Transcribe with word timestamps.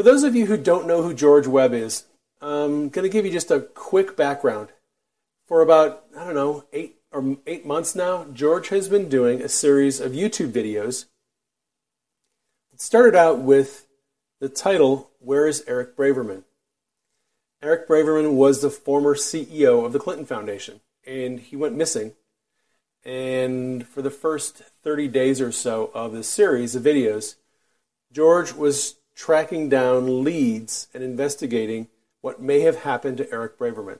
For 0.00 0.04
those 0.04 0.24
of 0.24 0.34
you 0.34 0.46
who 0.46 0.56
don't 0.56 0.86
know 0.86 1.02
who 1.02 1.12
George 1.12 1.46
Webb 1.46 1.74
is, 1.74 2.04
I'm 2.40 2.88
going 2.88 3.02
to 3.02 3.10
give 3.10 3.26
you 3.26 3.30
just 3.30 3.50
a 3.50 3.60
quick 3.60 4.16
background. 4.16 4.70
For 5.44 5.60
about, 5.60 6.06
I 6.16 6.24
don't 6.24 6.34
know, 6.34 6.64
eight 6.72 6.96
or 7.12 7.36
eight 7.46 7.66
months 7.66 7.94
now, 7.94 8.24
George 8.32 8.70
has 8.70 8.88
been 8.88 9.10
doing 9.10 9.42
a 9.42 9.48
series 9.50 10.00
of 10.00 10.12
YouTube 10.12 10.52
videos. 10.52 11.04
It 12.72 12.80
started 12.80 13.14
out 13.14 13.40
with 13.40 13.88
the 14.40 14.48
title, 14.48 15.10
Where 15.18 15.46
is 15.46 15.64
Eric 15.66 15.98
Braverman? 15.98 16.44
Eric 17.60 17.86
Braverman 17.86 18.36
was 18.36 18.62
the 18.62 18.70
former 18.70 19.14
CEO 19.14 19.84
of 19.84 19.92
the 19.92 20.00
Clinton 20.00 20.24
Foundation, 20.24 20.80
and 21.06 21.40
he 21.40 21.56
went 21.56 21.76
missing. 21.76 22.14
And 23.04 23.86
for 23.86 24.00
the 24.00 24.08
first 24.08 24.62
30 24.82 25.08
days 25.08 25.42
or 25.42 25.52
so 25.52 25.90
of 25.92 26.12
this 26.12 26.26
series 26.26 26.74
of 26.74 26.84
videos, 26.84 27.34
George 28.10 28.54
was 28.54 28.94
tracking 29.20 29.68
down 29.68 30.24
leads 30.24 30.88
and 30.94 31.04
investigating 31.04 31.86
what 32.22 32.40
may 32.40 32.60
have 32.60 32.84
happened 32.84 33.18
to 33.18 33.30
Eric 33.30 33.58
Braverman. 33.58 33.98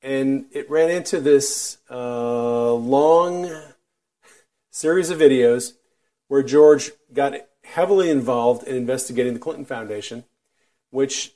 And 0.00 0.46
it 0.50 0.68
ran 0.70 0.90
into 0.90 1.20
this 1.20 1.76
uh, 1.90 2.72
long 2.72 3.52
series 4.70 5.10
of 5.10 5.18
videos 5.18 5.74
where 6.28 6.42
George 6.42 6.92
got 7.12 7.34
heavily 7.64 8.08
involved 8.08 8.66
in 8.66 8.76
investigating 8.76 9.34
the 9.34 9.38
Clinton 9.38 9.66
Foundation, 9.66 10.24
which 10.88 11.34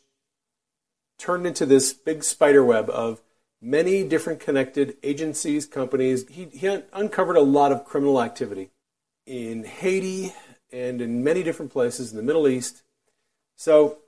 turned 1.19 1.47
into 1.47 1.67
this 1.67 1.93
big 1.93 2.25
spider 2.25 2.65
web 2.65 2.89
of 2.89 3.21
many 3.61 4.03
different 4.03 4.41
connected 4.41 4.97
agencies, 5.03 5.67
companies. 5.67 6.27
He, 6.31 6.47
he 6.47 6.67
uncovered 6.95 7.37
a 7.37 7.43
lot 7.43 7.71
of 7.71 7.85
criminal 7.85 8.23
activity 8.23 8.71
in 9.27 9.65
Haiti 9.65 10.33
and 10.73 11.01
in 11.01 11.25
many 11.25 11.43
different 11.43 11.73
places 11.73 12.11
in 12.11 12.17
the 12.17 12.23
Middle 12.23 12.49
East. 12.49 12.83
So 13.57 13.99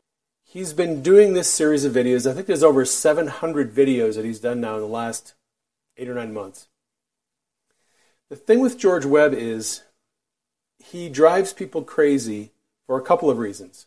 he's 0.44 0.72
been 0.72 1.02
doing 1.02 1.32
this 1.32 1.52
series 1.52 1.84
of 1.84 1.92
videos. 1.92 2.28
I 2.28 2.34
think 2.34 2.46
there's 2.46 2.62
over 2.62 2.84
700 2.84 3.74
videos 3.74 4.16
that 4.16 4.24
he's 4.24 4.40
done 4.40 4.60
now 4.60 4.74
in 4.74 4.80
the 4.80 4.86
last 4.86 5.34
eight 5.96 6.08
or 6.08 6.14
nine 6.14 6.32
months. 6.32 6.68
The 8.28 8.36
thing 8.36 8.60
with 8.60 8.78
George 8.78 9.06
Webb 9.06 9.32
is 9.34 9.82
he 10.78 11.08
drives 11.08 11.52
people 11.52 11.82
crazy 11.82 12.52
for 12.86 12.98
a 12.98 13.02
couple 13.02 13.30
of 13.30 13.38
reasons. 13.38 13.86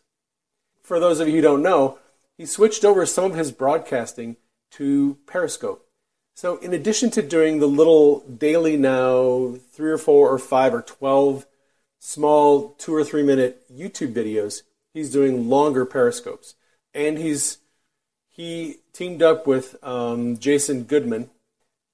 For 0.82 0.98
those 0.98 1.20
of 1.20 1.28
you 1.28 1.36
who 1.36 1.40
don't 1.40 1.62
know, 1.62 1.98
he 2.36 2.46
switched 2.46 2.84
over 2.84 3.06
some 3.06 3.24
of 3.24 3.36
his 3.36 3.52
broadcasting 3.52 4.36
to 4.72 5.18
Periscope. 5.26 5.86
So, 6.34 6.56
in 6.56 6.72
addition 6.72 7.10
to 7.10 7.22
doing 7.22 7.58
the 7.58 7.68
little 7.68 8.20
daily 8.20 8.76
now, 8.76 9.54
three 9.70 9.90
or 9.90 9.98
four 9.98 10.30
or 10.30 10.38
five 10.38 10.72
or 10.72 10.82
12 10.82 11.46
small 12.04 12.70
two 12.78 12.92
or 12.92 13.04
three 13.04 13.22
minute 13.22 13.64
YouTube 13.72 14.12
videos, 14.12 14.62
he's 14.92 15.12
doing 15.12 15.48
longer 15.48 15.86
periscopes. 15.86 16.56
And 16.92 17.16
he's 17.16 17.58
he 18.28 18.78
teamed 18.92 19.22
up 19.22 19.46
with 19.46 19.76
um, 19.82 20.36
Jason 20.38 20.84
Goodman, 20.84 21.30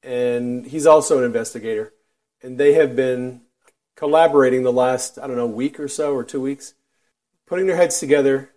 and 0.03 0.67
he's 0.67 0.87
also 0.87 1.19
an 1.19 1.25
investigator. 1.25 1.93
And 2.43 2.57
they 2.59 2.73
have 2.75 2.97
been 2.97 3.43
collaborating 3.97 4.63
the 4.63 4.73
last, 4.73 5.19
I 5.19 5.27
don't 5.27 5.37
know, 5.37 5.47
week 5.47 5.79
or 5.79 5.89
so 5.89 6.15
or 6.15 6.25
two 6.25 6.41
weeks, 6.41 6.75
putting 7.47 7.67
their 7.67 7.77
heads 7.77 8.01
together 8.01 8.51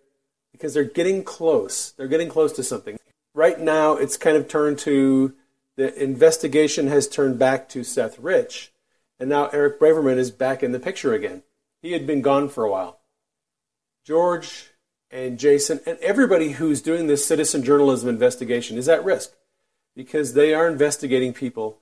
because 0.51 0.73
they're 0.73 0.83
getting 0.83 1.23
close. 1.23 1.91
They're 1.91 2.07
getting 2.07 2.29
close 2.29 2.53
to 2.53 2.63
something. 2.63 2.97
Right 3.33 3.59
now, 3.59 3.95
it's 3.95 4.18
kind 4.18 4.38
of 4.38 4.47
turned 4.47 4.79
to 4.79 5.33
the 5.75 6.01
investigation 6.01 6.88
has 6.88 7.07
turned 7.07 7.39
back 7.39 7.68
to 7.69 7.83
Seth 7.83 8.19
Rich, 8.19 8.70
and 9.21 9.29
now 9.29 9.47
Eric 9.53 9.79
Braverman 9.79 10.17
is 10.17 10.31
back 10.31 10.63
in 10.63 10.71
the 10.71 10.79
picture 10.79 11.13
again. 11.13 11.43
He 11.83 11.91
had 11.91 12.07
been 12.07 12.23
gone 12.23 12.49
for 12.49 12.65
a 12.65 12.71
while. 12.71 13.01
George 14.03 14.71
and 15.11 15.37
Jason 15.37 15.79
and 15.85 15.99
everybody 15.99 16.53
who's 16.53 16.81
doing 16.81 17.05
this 17.05 17.23
citizen 17.23 17.63
journalism 17.63 18.09
investigation 18.09 18.79
is 18.79 18.89
at 18.89 19.05
risk 19.05 19.33
because 19.95 20.33
they 20.33 20.55
are 20.55 20.67
investigating 20.67 21.33
people 21.33 21.77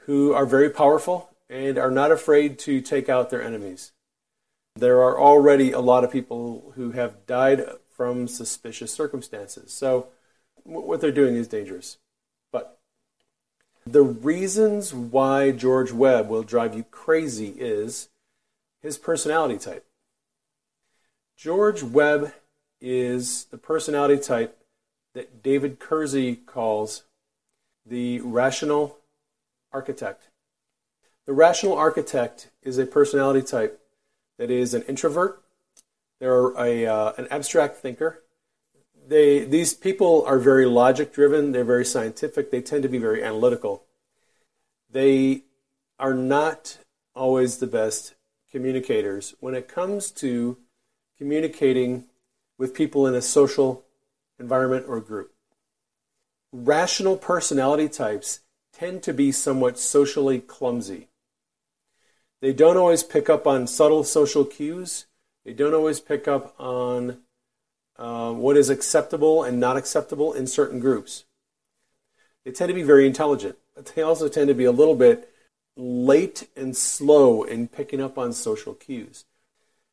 who 0.00 0.34
are 0.34 0.44
very 0.44 0.68
powerful 0.68 1.30
and 1.48 1.78
are 1.78 1.90
not 1.90 2.12
afraid 2.12 2.58
to 2.58 2.82
take 2.82 3.08
out 3.08 3.30
their 3.30 3.42
enemies. 3.42 3.92
There 4.74 5.00
are 5.00 5.18
already 5.18 5.72
a 5.72 5.80
lot 5.80 6.04
of 6.04 6.12
people 6.12 6.74
who 6.76 6.90
have 6.90 7.24
died 7.26 7.64
from 7.88 8.28
suspicious 8.28 8.92
circumstances. 8.92 9.72
So, 9.72 10.08
what 10.62 11.00
they're 11.00 11.10
doing 11.10 11.36
is 11.36 11.48
dangerous. 11.48 11.96
The 13.86 14.02
reasons 14.02 14.92
why 14.92 15.52
George 15.52 15.92
Webb 15.92 16.28
will 16.28 16.42
drive 16.42 16.74
you 16.74 16.82
crazy 16.90 17.54
is 17.56 18.08
his 18.82 18.98
personality 18.98 19.58
type. 19.58 19.86
George 21.36 21.84
Webb 21.84 22.32
is 22.80 23.44
the 23.44 23.58
personality 23.58 24.20
type 24.20 24.58
that 25.14 25.40
David 25.40 25.78
Keirsey 25.78 26.44
calls 26.46 27.04
the 27.86 28.20
rational 28.22 28.98
architect. 29.72 30.30
The 31.24 31.32
rational 31.32 31.74
architect 31.74 32.50
is 32.62 32.78
a 32.78 32.86
personality 32.86 33.42
type 33.42 33.80
that 34.36 34.50
is 34.50 34.74
an 34.74 34.82
introvert. 34.82 35.40
They're 36.18 36.48
a, 36.58 36.86
uh, 36.86 37.12
an 37.18 37.28
abstract 37.30 37.76
thinker. 37.76 38.24
They, 39.08 39.44
these 39.44 39.72
people 39.72 40.24
are 40.26 40.38
very 40.38 40.66
logic 40.66 41.12
driven, 41.12 41.52
they're 41.52 41.64
very 41.64 41.84
scientific, 41.84 42.50
they 42.50 42.60
tend 42.60 42.82
to 42.82 42.88
be 42.88 42.98
very 42.98 43.22
analytical. 43.22 43.84
They 44.90 45.44
are 45.98 46.14
not 46.14 46.78
always 47.14 47.58
the 47.58 47.68
best 47.68 48.14
communicators 48.50 49.34
when 49.38 49.54
it 49.54 49.68
comes 49.68 50.10
to 50.10 50.58
communicating 51.18 52.06
with 52.58 52.74
people 52.74 53.06
in 53.06 53.14
a 53.14 53.22
social 53.22 53.84
environment 54.40 54.86
or 54.88 55.00
group. 55.00 55.32
Rational 56.52 57.16
personality 57.16 57.88
types 57.88 58.40
tend 58.72 59.02
to 59.04 59.12
be 59.12 59.30
somewhat 59.30 59.78
socially 59.78 60.40
clumsy. 60.40 61.08
They 62.40 62.52
don't 62.52 62.76
always 62.76 63.02
pick 63.02 63.30
up 63.30 63.46
on 63.46 63.66
subtle 63.66 64.04
social 64.04 64.44
cues. 64.44 65.06
They 65.44 65.52
don't 65.52 65.74
always 65.74 66.00
pick 66.00 66.28
up 66.28 66.54
on 66.58 67.18
uh, 67.98 68.32
what 68.32 68.56
is 68.56 68.70
acceptable 68.70 69.42
and 69.42 69.58
not 69.58 69.76
acceptable 69.76 70.32
in 70.32 70.46
certain 70.46 70.80
groups. 70.80 71.24
They 72.44 72.52
tend 72.52 72.68
to 72.68 72.74
be 72.74 72.82
very 72.82 73.06
intelligent, 73.06 73.56
but 73.74 73.86
they 73.86 74.02
also 74.02 74.28
tend 74.28 74.48
to 74.48 74.54
be 74.54 74.64
a 74.64 74.72
little 74.72 74.94
bit 74.94 75.32
late 75.76 76.48
and 76.56 76.76
slow 76.76 77.42
in 77.42 77.68
picking 77.68 78.00
up 78.00 78.16
on 78.16 78.32
social 78.32 78.74
cues. 78.74 79.24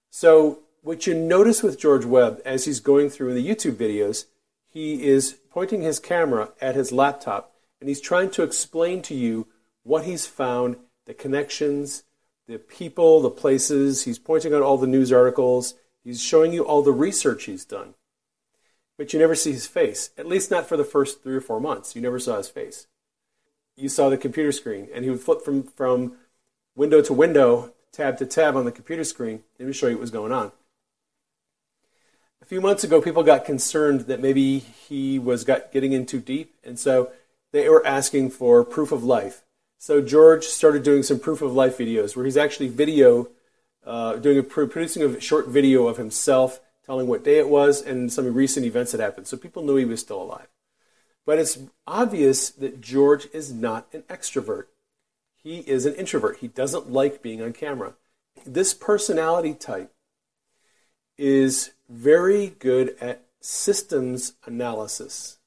So, 0.09 0.59
what 0.81 1.07
you 1.07 1.13
notice 1.13 1.63
with 1.63 1.79
George 1.79 2.05
Webb 2.05 2.41
as 2.45 2.65
he's 2.65 2.79
going 2.79 3.09
through 3.09 3.29
in 3.29 3.35
the 3.35 3.47
YouTube 3.47 3.75
videos, 3.75 4.25
he 4.69 5.05
is 5.05 5.37
pointing 5.49 5.81
his 5.81 5.99
camera 5.99 6.49
at 6.61 6.75
his 6.75 6.91
laptop 6.91 7.53
and 7.79 7.89
he's 7.89 8.01
trying 8.01 8.29
to 8.31 8.43
explain 8.43 9.01
to 9.03 9.13
you 9.13 9.47
what 9.83 10.05
he's 10.05 10.25
found, 10.25 10.77
the 11.05 11.13
connections, 11.13 12.03
the 12.47 12.57
people, 12.57 13.21
the 13.21 13.29
places. 13.29 14.03
He's 14.03 14.19
pointing 14.19 14.53
out 14.53 14.61
all 14.61 14.77
the 14.77 14.87
news 14.87 15.11
articles. 15.11 15.75
He's 16.03 16.21
showing 16.21 16.53
you 16.53 16.65
all 16.65 16.81
the 16.81 16.91
research 16.91 17.43
he's 17.43 17.65
done. 17.65 17.93
But 19.03 19.11
you 19.11 19.19
never 19.19 19.35
see 19.35 19.51
his 19.51 19.67
face, 19.67 20.11
at 20.17 20.27
least 20.27 20.49
not 20.49 20.65
for 20.65 20.77
the 20.77 20.85
first 20.85 21.23
three 21.23 21.35
or 21.35 21.41
four 21.41 21.59
months. 21.59 21.93
You 21.93 22.01
never 22.01 22.19
saw 22.19 22.37
his 22.37 22.47
face 22.47 22.87
you 23.75 23.89
saw 23.89 24.09
the 24.09 24.17
computer 24.17 24.51
screen, 24.51 24.87
and 24.93 25.03
he 25.03 25.09
would 25.09 25.19
flip 25.19 25.41
from, 25.41 25.63
from 25.63 26.13
window 26.75 27.01
to 27.01 27.13
window, 27.13 27.73
tab 27.91 28.17
to 28.17 28.25
tab 28.25 28.55
on 28.55 28.65
the 28.65 28.71
computer 28.71 29.03
screen, 29.03 29.43
and 29.57 29.67
would 29.67 29.75
show 29.75 29.87
you 29.87 29.95
what 29.95 30.01
was 30.01 30.11
going 30.11 30.31
on. 30.31 30.51
A 32.41 32.45
few 32.45 32.61
months 32.61 32.83
ago, 32.83 33.01
people 33.01 33.23
got 33.23 33.45
concerned 33.45 34.01
that 34.01 34.21
maybe 34.21 34.59
he 34.59 35.17
was 35.17 35.43
got, 35.43 35.71
getting 35.71 35.93
in 35.93 36.05
too 36.05 36.19
deep, 36.19 36.53
and 36.63 36.77
so 36.77 37.11
they 37.51 37.69
were 37.69 37.85
asking 37.85 38.31
for 38.31 38.63
proof 38.63 38.91
of 38.91 39.03
life. 39.03 39.43
So 39.77 40.01
George 40.01 40.45
started 40.45 40.83
doing 40.83 41.03
some 41.03 41.19
proof 41.19 41.41
of 41.41 41.53
life 41.53 41.77
videos 41.77 42.15
where 42.15 42.25
he's 42.25 42.37
actually 42.37 42.69
video, 42.69 43.29
uh, 43.85 44.15
doing 44.17 44.37
a 44.37 44.43
producing 44.43 45.03
a 45.03 45.19
short 45.19 45.47
video 45.47 45.87
of 45.87 45.97
himself, 45.97 46.59
telling 46.85 47.07
what 47.07 47.23
day 47.23 47.37
it 47.37 47.49
was 47.49 47.81
and 47.81 48.11
some 48.11 48.33
recent 48.33 48.65
events 48.65 48.91
that 48.91 49.01
happened, 49.01 49.27
so 49.27 49.37
people 49.37 49.63
knew 49.63 49.75
he 49.75 49.85
was 49.85 50.01
still 50.01 50.21
alive. 50.21 50.47
But 51.25 51.39
it's 51.39 51.57
obvious 51.87 52.49
that 52.49 52.81
George 52.81 53.27
is 53.33 53.53
not 53.53 53.87
an 53.93 54.03
extrovert. 54.03 54.65
He 55.41 55.59
is 55.59 55.85
an 55.85 55.95
introvert. 55.95 56.37
He 56.37 56.47
doesn't 56.47 56.91
like 56.91 57.21
being 57.21 57.41
on 57.41 57.53
camera. 57.53 57.93
This 58.45 58.73
personality 58.73 59.53
type 59.53 59.93
is 61.17 61.71
very 61.89 62.47
good 62.59 62.95
at 62.99 63.23
systems 63.39 64.33
analysis. 64.45 65.37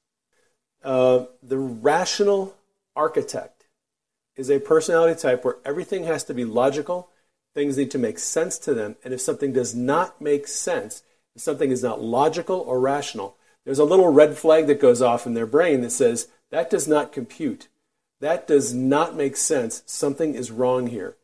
Uh, 0.83 1.27
the 1.43 1.59
rational 1.59 2.55
architect 2.95 3.65
is 4.37 4.51
a 4.51 4.61
personality 4.61 5.19
type 5.19 5.45
where 5.45 5.57
everything 5.65 6.05
has 6.05 6.23
to 6.25 6.35
be 6.35 6.45
logical, 6.45 7.09
things 7.55 7.77
need 7.77 7.91
to 7.91 7.99
make 7.99 8.19
sense 8.19 8.59
to 8.59 8.75
them, 8.75 8.97
and 9.03 9.13
if 9.13 9.21
something 9.21 9.53
does 9.53 9.75
not 9.75 10.21
make 10.21 10.47
sense, 10.47 11.03
something 11.37 11.71
is 11.71 11.83
not 11.83 12.03
logical 12.03 12.61
or 12.61 12.81
rational, 12.81 13.37
there's 13.65 13.79
a 13.79 13.85
little 13.85 14.13
red 14.13 14.37
flag 14.37 14.67
that 14.67 14.81
goes 14.81 15.03
off 15.03 15.27
in 15.27 15.35
their 15.35 15.47
brain 15.47 15.81
that 15.81 15.91
says, 15.91 16.29
that 16.51 16.71
does 16.71 16.87
not 16.87 17.13
compute. 17.13 17.69
That 18.21 18.47
does 18.47 18.73
not 18.73 19.17
make 19.17 19.37
sense. 19.37 19.83
Something 19.87 20.35
is 20.35 20.51
wrong 20.51 20.87
here. 20.87 21.17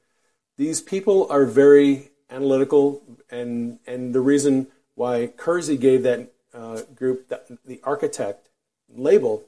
These 0.58 0.80
people 0.80 1.26
are 1.30 1.46
very 1.46 2.10
analytical, 2.30 3.02
and, 3.30 3.78
and 3.86 4.14
the 4.14 4.20
reason 4.20 4.66
why 4.94 5.32
Keirsey 5.36 5.80
gave 5.80 6.02
that 6.02 6.32
uh, 6.52 6.82
group 6.94 7.28
the, 7.28 7.58
the 7.64 7.80
architect 7.84 8.48
label 8.94 9.44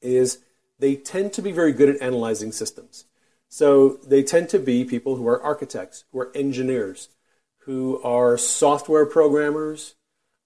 is 0.00 0.38
they 0.78 0.94
tend 0.94 1.32
to 1.32 1.42
be 1.42 1.52
very 1.52 1.72
good 1.72 1.88
at 1.88 2.02
analyzing 2.02 2.52
systems. 2.52 3.06
So 3.48 3.98
they 4.06 4.22
tend 4.22 4.48
to 4.50 4.58
be 4.58 4.84
people 4.84 5.16
who 5.16 5.26
are 5.26 5.42
architects, 5.42 6.04
who 6.12 6.20
are 6.20 6.30
engineers, 6.34 7.08
who 7.66 8.00
are 8.02 8.38
software 8.38 9.04
programmers. 9.04 9.96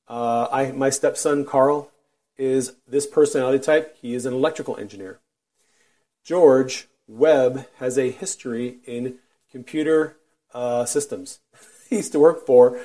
Uh, 0.08 0.48
I, 0.50 0.72
my 0.72 0.88
stepson 0.88 1.44
Carl 1.44 1.90
is 2.38 2.72
this 2.88 3.06
personality 3.06 3.62
type. 3.62 3.96
He 4.00 4.14
is 4.14 4.24
an 4.24 4.32
electrical 4.32 4.76
engineer. 4.78 5.20
George 6.24 6.88
Webb 7.06 7.66
has 7.76 7.98
a 7.98 8.10
history 8.10 8.78
in 8.86 9.18
computer 9.52 10.16
uh, 10.54 10.86
systems. 10.86 11.40
he 11.90 11.96
used 11.96 12.12
to 12.12 12.18
work 12.18 12.46
for 12.46 12.80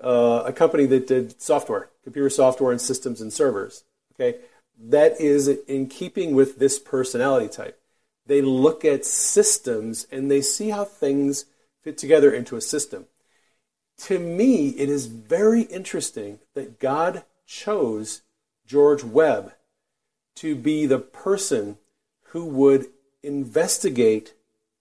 uh, 0.00 0.44
a 0.46 0.52
company 0.52 0.86
that 0.86 1.08
did 1.08 1.42
software, 1.42 1.90
computer 2.04 2.30
software 2.30 2.70
and 2.70 2.80
systems 2.80 3.20
and 3.20 3.32
servers. 3.32 3.82
Okay, 4.14 4.38
that 4.78 5.20
is 5.20 5.48
in 5.48 5.88
keeping 5.88 6.36
with 6.36 6.60
this 6.60 6.78
personality 6.78 7.48
type. 7.48 7.80
They 8.26 8.42
look 8.42 8.84
at 8.84 9.04
systems 9.04 10.06
and 10.12 10.30
they 10.30 10.40
see 10.40 10.70
how 10.70 10.84
things 10.84 11.46
fit 11.82 11.98
together 11.98 12.32
into 12.32 12.54
a 12.54 12.60
system. 12.60 13.06
To 14.02 14.18
me, 14.18 14.70
it 14.70 14.88
is 14.88 15.06
very 15.06 15.62
interesting 15.62 16.40
that 16.54 16.80
God 16.80 17.22
chose 17.46 18.22
George 18.66 19.04
Webb 19.04 19.52
to 20.34 20.56
be 20.56 20.86
the 20.86 20.98
person 20.98 21.78
who 22.30 22.44
would 22.46 22.86
investigate 23.22 24.34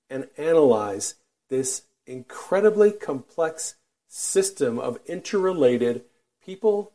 and 0.09 0.27
analyze 0.37 1.15
this 1.49 1.83
incredibly 2.07 2.91
complex 2.91 3.75
system 4.07 4.79
of 4.79 4.97
interrelated 5.05 6.03
people, 6.43 6.91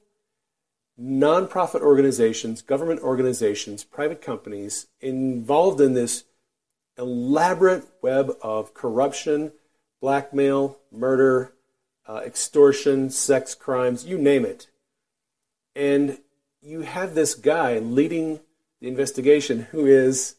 nonprofit 1.01 1.81
organizations, 1.81 2.61
government 2.61 3.03
organizations, 3.03 3.85
private 3.85 4.21
companies 4.21 4.89
involved 5.01 5.81
in 5.81 5.95
this 5.95 6.25
elaborate 6.99 7.85
web 8.03 8.37
of 8.43 8.75
corruption, 8.75 9.53
blackmail, 10.01 10.79
murder, 10.91 11.53
uh, 12.09 12.23
extortion, 12.25 13.11
sex 13.11 13.55
crimes, 13.55 14.05
you 14.05 14.19
name 14.19 14.45
it. 14.45 14.69
And 15.75 16.19
you 16.63 16.83
have 16.83 17.15
this 17.15 17.35
guy 17.35 17.79
leading 17.79 18.41
the 18.81 18.89
investigation 18.89 19.63
who 19.71 19.87
is 19.87 20.37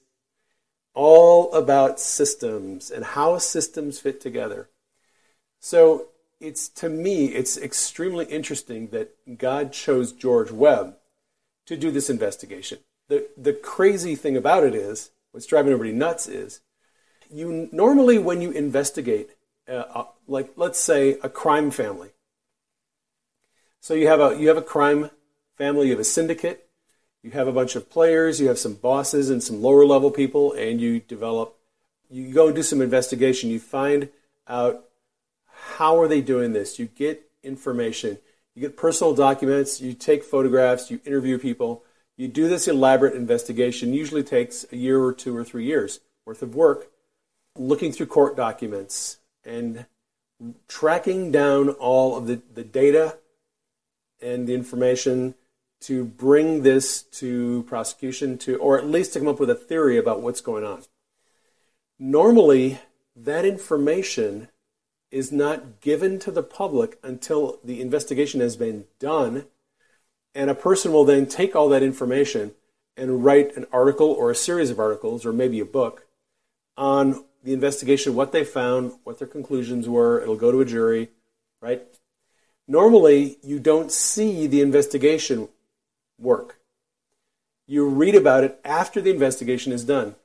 all 0.94 1.54
about 1.54 2.00
systems 2.00 2.90
and 2.90 3.06
how 3.06 3.38
systems 3.38 4.00
fit 4.00 4.20
together. 4.20 4.70
So 5.60 6.08
it's 6.40 6.70
to 6.70 6.90
me, 6.90 7.28
it's 7.28 7.58
extremely 7.58 8.26
interesting 8.26 8.88
that 8.88 9.38
God 9.38 9.72
chose 9.72 10.12
George 10.12 10.52
Webb 10.52 10.96
to 11.66 11.78
do 11.78 11.92
this 11.92 12.10
investigation. 12.10 12.80
The 13.10 13.28
the 13.38 13.54
crazy 13.54 14.16
thing 14.16 14.36
about 14.36 14.64
it 14.64 14.76
is, 14.76 15.12
what's 15.32 15.46
driving 15.46 15.72
everybody 15.72 15.96
nuts 15.96 16.28
is, 16.28 16.62
you 17.32 17.70
normally 17.72 18.18
when 18.18 18.42
you 18.42 18.52
investigate, 18.52 19.32
uh, 19.68 19.86
uh, 19.94 20.06
like 20.28 20.54
let's 20.56 20.80
say 20.80 21.18
a 21.24 21.30
crime 21.30 21.72
family. 21.72 22.10
So 23.80 23.94
you 23.94 24.08
have 24.08 24.20
a 24.20 24.38
you 24.40 24.48
have 24.48 24.58
a 24.58 24.62
crime 24.62 25.10
family, 25.56 25.88
you 25.88 25.92
have 25.92 26.00
a 26.00 26.06
syndicate, 26.06 26.68
you 27.24 27.32
have 27.32 27.48
a 27.48 27.52
bunch 27.52 27.76
of 27.76 27.90
players, 27.90 28.40
you 28.40 28.48
have 28.48 28.60
some 28.60 28.76
bosses 28.76 29.30
and 29.30 29.42
some 29.42 29.62
lower 29.62 29.86
level 29.86 30.12
people, 30.12 30.54
and 30.54 30.80
you 30.80 31.00
develop. 31.00 31.56
You 32.10 32.34
go 32.34 32.48
and 32.48 32.56
do 32.56 32.64
some 32.64 32.82
investigation. 32.82 33.50
You 33.50 33.60
find 33.60 34.10
out 34.48 34.86
how 35.46 36.00
are 36.00 36.08
they 36.08 36.22
doing 36.22 36.54
this? 36.54 36.80
You 36.80 36.86
get 36.86 37.30
information, 37.44 38.18
you 38.56 38.62
get 38.62 38.78
personal 38.78 39.14
documents, 39.14 39.82
you 39.82 39.94
take 39.94 40.24
photographs, 40.24 40.90
you 40.90 41.02
interview 41.06 41.38
people, 41.38 41.84
you 42.16 42.28
do 42.28 42.48
this 42.48 42.68
elaborate 42.68 43.16
investigation. 43.16 43.94
Usually 43.94 44.24
takes 44.24 44.66
a 44.72 44.78
year 44.78 45.02
or 45.02 45.14
two 45.14 45.36
or 45.36 45.44
three 45.44 45.66
years 45.66 46.00
worth 46.26 46.42
of 46.42 46.56
work, 46.56 46.90
looking 47.58 47.92
through 47.92 48.08
court 48.08 48.38
documents 48.38 49.18
and 49.48 49.86
tracking 50.68 51.32
down 51.32 51.70
all 51.70 52.16
of 52.16 52.28
the, 52.28 52.42
the 52.54 52.64
data 52.64 53.18
and 54.22 54.48
the 54.48 54.54
information 54.54 55.34
to 55.80 56.04
bring 56.04 56.64
this 56.64 57.02
to 57.04 57.64
prosecution 57.64 58.38
to 58.38 58.56
or 58.58 58.78
at 58.78 58.88
least 58.88 59.14
to 59.14 59.20
come 59.20 59.28
up 59.28 59.40
with 59.40 59.50
a 59.50 59.56
theory 59.56 59.98
about 59.98 60.22
what's 60.22 60.42
going 60.42 60.64
on. 60.64 60.84
Normally, 61.98 62.80
that 63.16 63.46
information 63.46 64.50
is 65.10 65.32
not 65.32 65.80
given 65.82 66.20
to 66.20 66.32
the 66.32 66.44
public 66.44 67.00
until 67.02 67.60
the 67.64 67.82
investigation 67.82 68.42
has 68.42 68.56
been 68.56 68.86
done. 69.00 69.46
And 70.36 70.50
a 70.50 70.56
person 70.56 70.92
will 70.92 71.06
then 71.06 71.26
take 71.26 71.56
all 71.56 71.70
that 71.70 71.82
information 71.82 72.52
and 72.96 73.24
write 73.24 73.56
an 73.56 73.66
article 73.72 74.08
or 74.08 74.30
a 74.30 74.36
series 74.36 74.70
of 74.70 74.80
articles 74.80 75.26
or 75.26 75.34
maybe 75.34 75.60
a 75.60 75.66
book 75.66 76.06
on 76.76 77.24
the 77.44 77.54
investigation, 77.54 78.16
what 78.16 78.32
they 78.32 78.44
found, 78.44 78.94
what 79.04 79.20
their 79.20 79.28
conclusions 79.28 79.88
were. 79.88 80.22
It'll 80.22 80.36
go 80.36 80.52
to 80.52 80.62
a 80.62 80.66
jury, 80.66 81.10
right? 81.62 81.84
Normally, 82.68 83.38
you 83.44 83.60
don't 83.60 83.92
see 83.92 84.48
the 84.48 84.62
investigation 84.62 85.48
work. 86.20 86.60
You 87.68 87.88
read 87.88 88.16
about 88.16 88.44
it 88.44 88.60
after 88.64 89.02
the 89.02 89.12
investigation 89.12 89.72
is 89.72 89.84
done. 89.84 90.16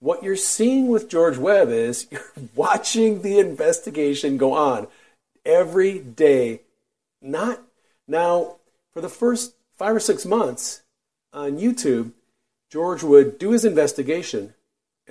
What 0.00 0.22
you're 0.22 0.36
seeing 0.36 0.88
with 0.88 1.08
George 1.08 1.38
Webb 1.38 1.70
is 1.70 2.06
you're 2.10 2.22
watching 2.54 3.22
the 3.22 3.38
investigation 3.38 4.36
go 4.36 4.52
on 4.52 4.88
every 5.44 5.98
day. 5.98 6.62
Not 7.20 7.62
now, 8.08 8.56
for 8.92 9.00
the 9.00 9.08
first 9.08 9.54
five 9.76 9.94
or 9.94 10.00
six 10.00 10.26
months 10.26 10.82
on 11.32 11.58
YouTube, 11.58 12.12
George 12.70 13.02
would 13.02 13.38
do 13.38 13.50
his 13.50 13.64
investigation 13.64 14.54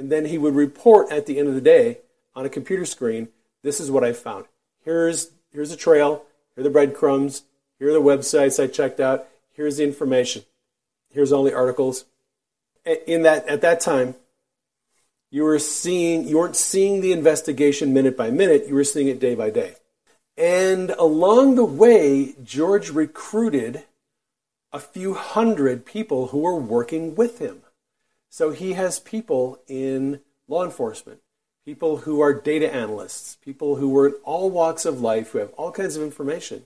and 0.01 0.11
then 0.11 0.25
he 0.25 0.37
would 0.39 0.55
report 0.55 1.11
at 1.11 1.27
the 1.27 1.37
end 1.37 1.47
of 1.47 1.53
the 1.53 1.61
day 1.61 1.99
on 2.35 2.43
a 2.43 2.49
computer 2.49 2.85
screen 2.85 3.27
this 3.61 3.79
is 3.79 3.91
what 3.91 4.03
I 4.03 4.13
found. 4.13 4.45
Here's, 4.83 5.29
here's 5.53 5.71
a 5.71 5.77
trail, 5.77 6.23
here 6.55 6.61
are 6.61 6.63
the 6.63 6.71
breadcrumbs, 6.71 7.43
here 7.77 7.89
are 7.89 7.93
the 7.93 8.01
websites 8.01 8.61
I 8.61 8.65
checked 8.65 8.99
out, 8.99 9.27
here's 9.51 9.77
the 9.77 9.83
information, 9.83 10.43
here's 11.11 11.31
all 11.31 11.43
the 11.43 11.55
articles. 11.55 12.05
In 13.05 13.21
that, 13.21 13.47
at 13.47 13.61
that 13.61 13.79
time, 13.79 14.15
you 15.29 15.43
were 15.43 15.59
seeing 15.59 16.27
you 16.27 16.39
weren't 16.39 16.55
seeing 16.55 17.01
the 17.01 17.13
investigation 17.13 17.93
minute 17.93 18.17
by 18.17 18.31
minute, 18.31 18.67
you 18.67 18.73
were 18.73 18.83
seeing 18.83 19.07
it 19.07 19.19
day 19.19 19.35
by 19.35 19.51
day. 19.51 19.75
And 20.35 20.89
along 20.91 21.55
the 21.55 21.65
way, 21.65 22.33
George 22.43 22.89
recruited 22.89 23.83
a 24.73 24.79
few 24.79 25.13
hundred 25.13 25.85
people 25.85 26.27
who 26.27 26.39
were 26.39 26.55
working 26.55 27.13
with 27.13 27.37
him. 27.37 27.61
So 28.31 28.51
he 28.51 28.73
has 28.73 28.97
people 28.97 29.61
in 29.67 30.21
law 30.47 30.63
enforcement, 30.63 31.19
people 31.65 31.97
who 31.97 32.21
are 32.21 32.33
data 32.33 32.73
analysts, 32.73 33.35
people 33.35 33.75
who 33.75 33.89
were 33.89 34.07
in 34.07 34.13
all 34.23 34.49
walks 34.49 34.85
of 34.85 35.01
life, 35.01 35.31
who 35.31 35.39
have 35.39 35.51
all 35.51 35.73
kinds 35.73 35.97
of 35.97 36.01
information. 36.01 36.65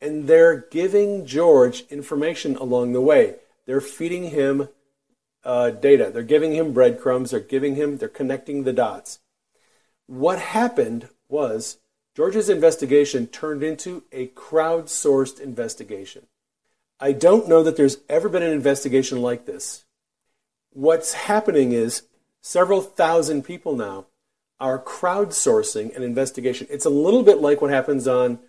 And 0.00 0.26
they're 0.26 0.66
giving 0.70 1.26
George 1.26 1.84
information 1.90 2.56
along 2.56 2.94
the 2.94 3.02
way. 3.02 3.36
They're 3.66 3.82
feeding 3.82 4.30
him 4.30 4.70
uh, 5.44 5.70
data. 5.70 6.10
They're 6.10 6.22
giving 6.22 6.54
him 6.54 6.72
breadcrumbs. 6.72 7.30
They're 7.30 7.40
giving 7.40 7.74
him, 7.74 7.98
they're 7.98 8.08
connecting 8.08 8.64
the 8.64 8.72
dots. 8.72 9.18
What 10.06 10.38
happened 10.38 11.10
was 11.28 11.76
George's 12.16 12.48
investigation 12.48 13.26
turned 13.26 13.62
into 13.62 14.04
a 14.12 14.28
crowdsourced 14.28 15.40
investigation. 15.40 16.26
I 16.98 17.12
don't 17.12 17.48
know 17.48 17.62
that 17.62 17.76
there's 17.76 17.98
ever 18.08 18.30
been 18.30 18.42
an 18.42 18.52
investigation 18.52 19.20
like 19.20 19.44
this. 19.44 19.84
What's 20.76 21.14
happening 21.14 21.72
is 21.72 22.02
several 22.42 22.82
thousand 22.82 23.44
people 23.44 23.74
now 23.74 24.08
are 24.60 24.78
crowdsourcing 24.78 25.96
an 25.96 26.02
investigation. 26.02 26.66
It's 26.68 26.84
a 26.84 26.90
little 26.90 27.22
bit 27.22 27.38
like 27.38 27.62
what 27.62 27.70
happens 27.70 28.06
on 28.06 28.40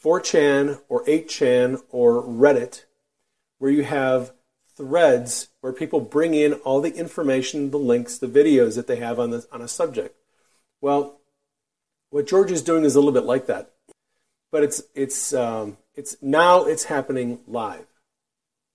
4chan 0.00 0.80
or 0.88 1.04
8chan 1.06 1.82
or 1.90 2.22
Reddit, 2.22 2.84
where 3.58 3.72
you 3.72 3.82
have 3.82 4.30
threads 4.76 5.48
where 5.60 5.72
people 5.72 5.98
bring 5.98 6.34
in 6.34 6.52
all 6.52 6.80
the 6.80 6.94
information, 6.94 7.72
the 7.72 7.80
links, 7.80 8.16
the 8.16 8.28
videos 8.28 8.76
that 8.76 8.86
they 8.86 8.96
have 8.96 9.18
on, 9.18 9.30
the, 9.30 9.44
on 9.50 9.60
a 9.60 9.66
subject. 9.66 10.16
Well, 10.80 11.18
What 12.10 12.28
George 12.28 12.52
is 12.52 12.62
doing 12.62 12.84
is 12.84 12.94
a 12.94 13.00
little 13.00 13.10
bit 13.10 13.24
like 13.24 13.46
that, 13.46 13.72
but 14.52 14.62
it's 14.62 14.84
it's 14.94 15.34
um, 15.34 15.78
it's 15.96 16.14
now 16.22 16.62
it's 16.62 16.84
happening 16.84 17.40
live. 17.48 17.91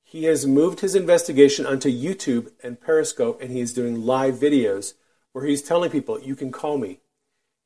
He 0.10 0.24
has 0.24 0.48
moved 0.48 0.80
his 0.80 0.96
investigation 0.96 1.66
onto 1.66 1.90
YouTube 1.90 2.54
and 2.64 2.80
Periscope, 2.80 3.42
and 3.42 3.52
he 3.52 3.60
is 3.60 3.74
doing 3.74 4.06
live 4.06 4.36
videos 4.36 4.94
where 5.34 5.44
he's 5.44 5.62
telling 5.62 5.92
people, 5.92 6.18
"You 6.18 6.34
can 6.34 6.50
call 6.50 6.78
me. 6.78 7.02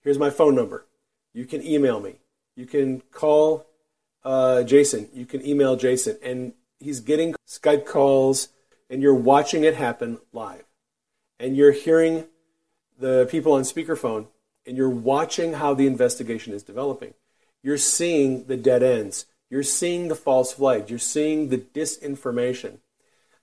Here's 0.01 0.17
my 0.17 0.31
phone 0.31 0.55
number. 0.55 0.87
You 1.35 1.45
can 1.45 1.63
email 1.63 1.99
me. 1.99 2.15
You 2.55 2.65
can 2.65 3.01
call 3.11 3.67
uh, 4.23 4.63
Jason. 4.63 5.07
You 5.13 5.27
can 5.27 5.45
email 5.45 5.75
Jason." 5.75 6.17
And 6.23 6.53
he's 6.79 6.99
getting 6.99 7.35
Skype 7.47 7.85
calls, 7.85 8.47
and 8.89 9.03
you're 9.03 9.13
watching 9.13 9.63
it 9.63 9.75
happen 9.75 10.17
live, 10.33 10.65
and 11.39 11.55
you're 11.55 11.71
hearing 11.71 12.25
the 12.97 13.27
people 13.29 13.53
on 13.53 13.61
speakerphone, 13.61 14.25
and 14.65 14.75
you're 14.75 14.89
watching 14.89 15.53
how 15.53 15.75
the 15.75 15.85
investigation 15.85 16.53
is 16.53 16.63
developing. 16.63 17.13
You're 17.61 17.77
seeing 17.77 18.45
the 18.45 18.57
dead 18.57 18.81
ends. 18.81 19.27
You're 19.51 19.63
seeing 19.63 20.07
the 20.07 20.15
false 20.15 20.53
flags. 20.53 20.89
You're 20.89 20.97
seeing 20.97 21.49
the 21.49 21.57
disinformation. 21.57 22.77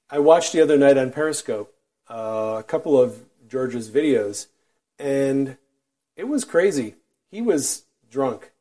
I 0.08 0.18
watched 0.20 0.54
the 0.54 0.62
other 0.62 0.78
night 0.78 0.96
on 0.96 1.12
Periscope 1.12 1.74
uh, 2.08 2.56
a 2.58 2.62
couple 2.62 2.98
of 2.98 3.26
George's 3.46 3.90
videos, 3.90 4.46
and 4.98 5.58
it 6.16 6.24
was 6.24 6.46
crazy. 6.46 6.94
He 7.30 7.42
was 7.42 7.82
drunk. 8.10 8.52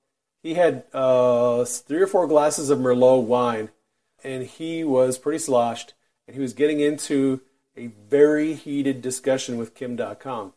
He 0.44 0.56
had 0.56 0.84
uh, 0.94 1.64
three 1.64 2.02
or 2.02 2.08
four 2.08 2.28
glasses 2.28 2.70
of 2.70 2.80
Merlot 2.80 3.24
wine, 3.24 3.70
and 4.26 4.44
he 4.44 4.84
was 4.84 5.18
pretty 5.18 5.40
sloshed, 5.40 5.94
and 6.28 6.36
he 6.36 6.42
was 6.42 6.52
getting 6.52 6.82
into 6.82 7.40
a 7.78 7.88
very 7.88 8.56
heated 8.56 9.02
discussion 9.02 9.58
with 9.58 9.74
Kim 9.74 9.96
Dotcom. 9.96 10.52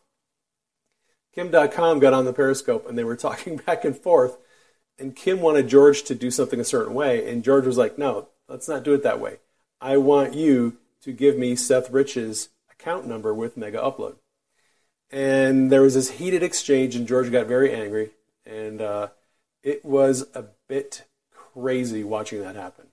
Kim 1.33 1.51
Dotcom 1.51 2.01
got 2.01 2.13
on 2.13 2.25
the 2.25 2.33
Periscope, 2.33 2.85
and 2.89 2.97
they 2.97 3.05
were 3.05 3.15
talking 3.15 3.55
back 3.65 3.85
and 3.85 3.95
forth 3.95 4.37
and 4.99 5.15
Kim 5.15 5.41
wanted 5.41 5.67
George 5.67 6.03
to 6.03 6.15
do 6.15 6.31
something 6.31 6.59
a 6.59 6.65
certain 6.65 6.93
way, 6.93 7.29
and 7.29 7.43
George 7.43 7.65
was 7.65 7.77
like, 7.77 7.97
"No, 7.97 8.29
let's 8.47 8.67
not 8.67 8.83
do 8.83 8.93
it 8.93 9.03
that 9.03 9.19
way. 9.19 9.39
I 9.79 9.97
want 9.97 10.33
you 10.35 10.77
to 11.01 11.11
give 11.11 11.37
me 11.37 11.55
Seth 11.55 11.89
Rich's 11.89 12.49
account 12.71 13.07
number 13.07 13.33
with 13.33 13.57
Mega 13.57 13.79
Upload." 13.79 14.15
And 15.09 15.71
there 15.71 15.81
was 15.81 15.95
this 15.95 16.11
heated 16.11 16.43
exchange, 16.43 16.95
and 16.95 17.07
George 17.07 17.31
got 17.31 17.47
very 17.47 17.73
angry, 17.73 18.11
and 18.45 18.81
uh, 18.81 19.07
it 19.63 19.83
was 19.83 20.25
a 20.33 20.45
bit 20.67 21.05
crazy 21.33 22.03
watching 22.03 22.41
that 22.41 22.55
happen. 22.55 22.87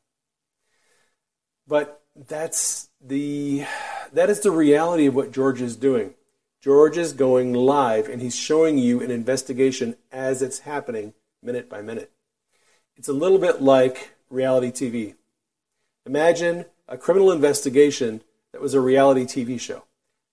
But 1.67 2.03
that's 2.17 2.89
the 3.01 3.67
that 4.13 4.31
is 4.31 4.41
the 4.41 4.51
reality 4.51 5.07
of 5.07 5.15
what 5.15 5.33
George 5.33 5.61
is 5.61 5.77
doing. 5.77 6.15
George 6.61 6.99
is 6.99 7.13
going 7.13 7.53
live, 7.53 8.09
and 8.09 8.21
he's 8.21 8.35
showing 8.35 8.79
you 8.79 9.01
an 9.01 9.11
investigation 9.11 9.97
as 10.11 10.43
it's 10.43 10.61
happening 10.61 11.15
minute 11.43 11.69
by 11.69 11.83
minute. 11.83 12.11
It's 12.97 13.09
a 13.09 13.13
little 13.13 13.39
bit 13.39 13.63
like 13.63 14.17
reality 14.31 14.71
TV. 14.71 15.15
Imagine 16.07 16.65
a 16.89 16.97
criminal 16.97 17.31
investigation 17.31 18.23
that 18.53 18.61
was 18.61 18.75
a 18.75 18.81
reality 18.81 19.25
TV 19.25 19.61
show. 19.61 19.85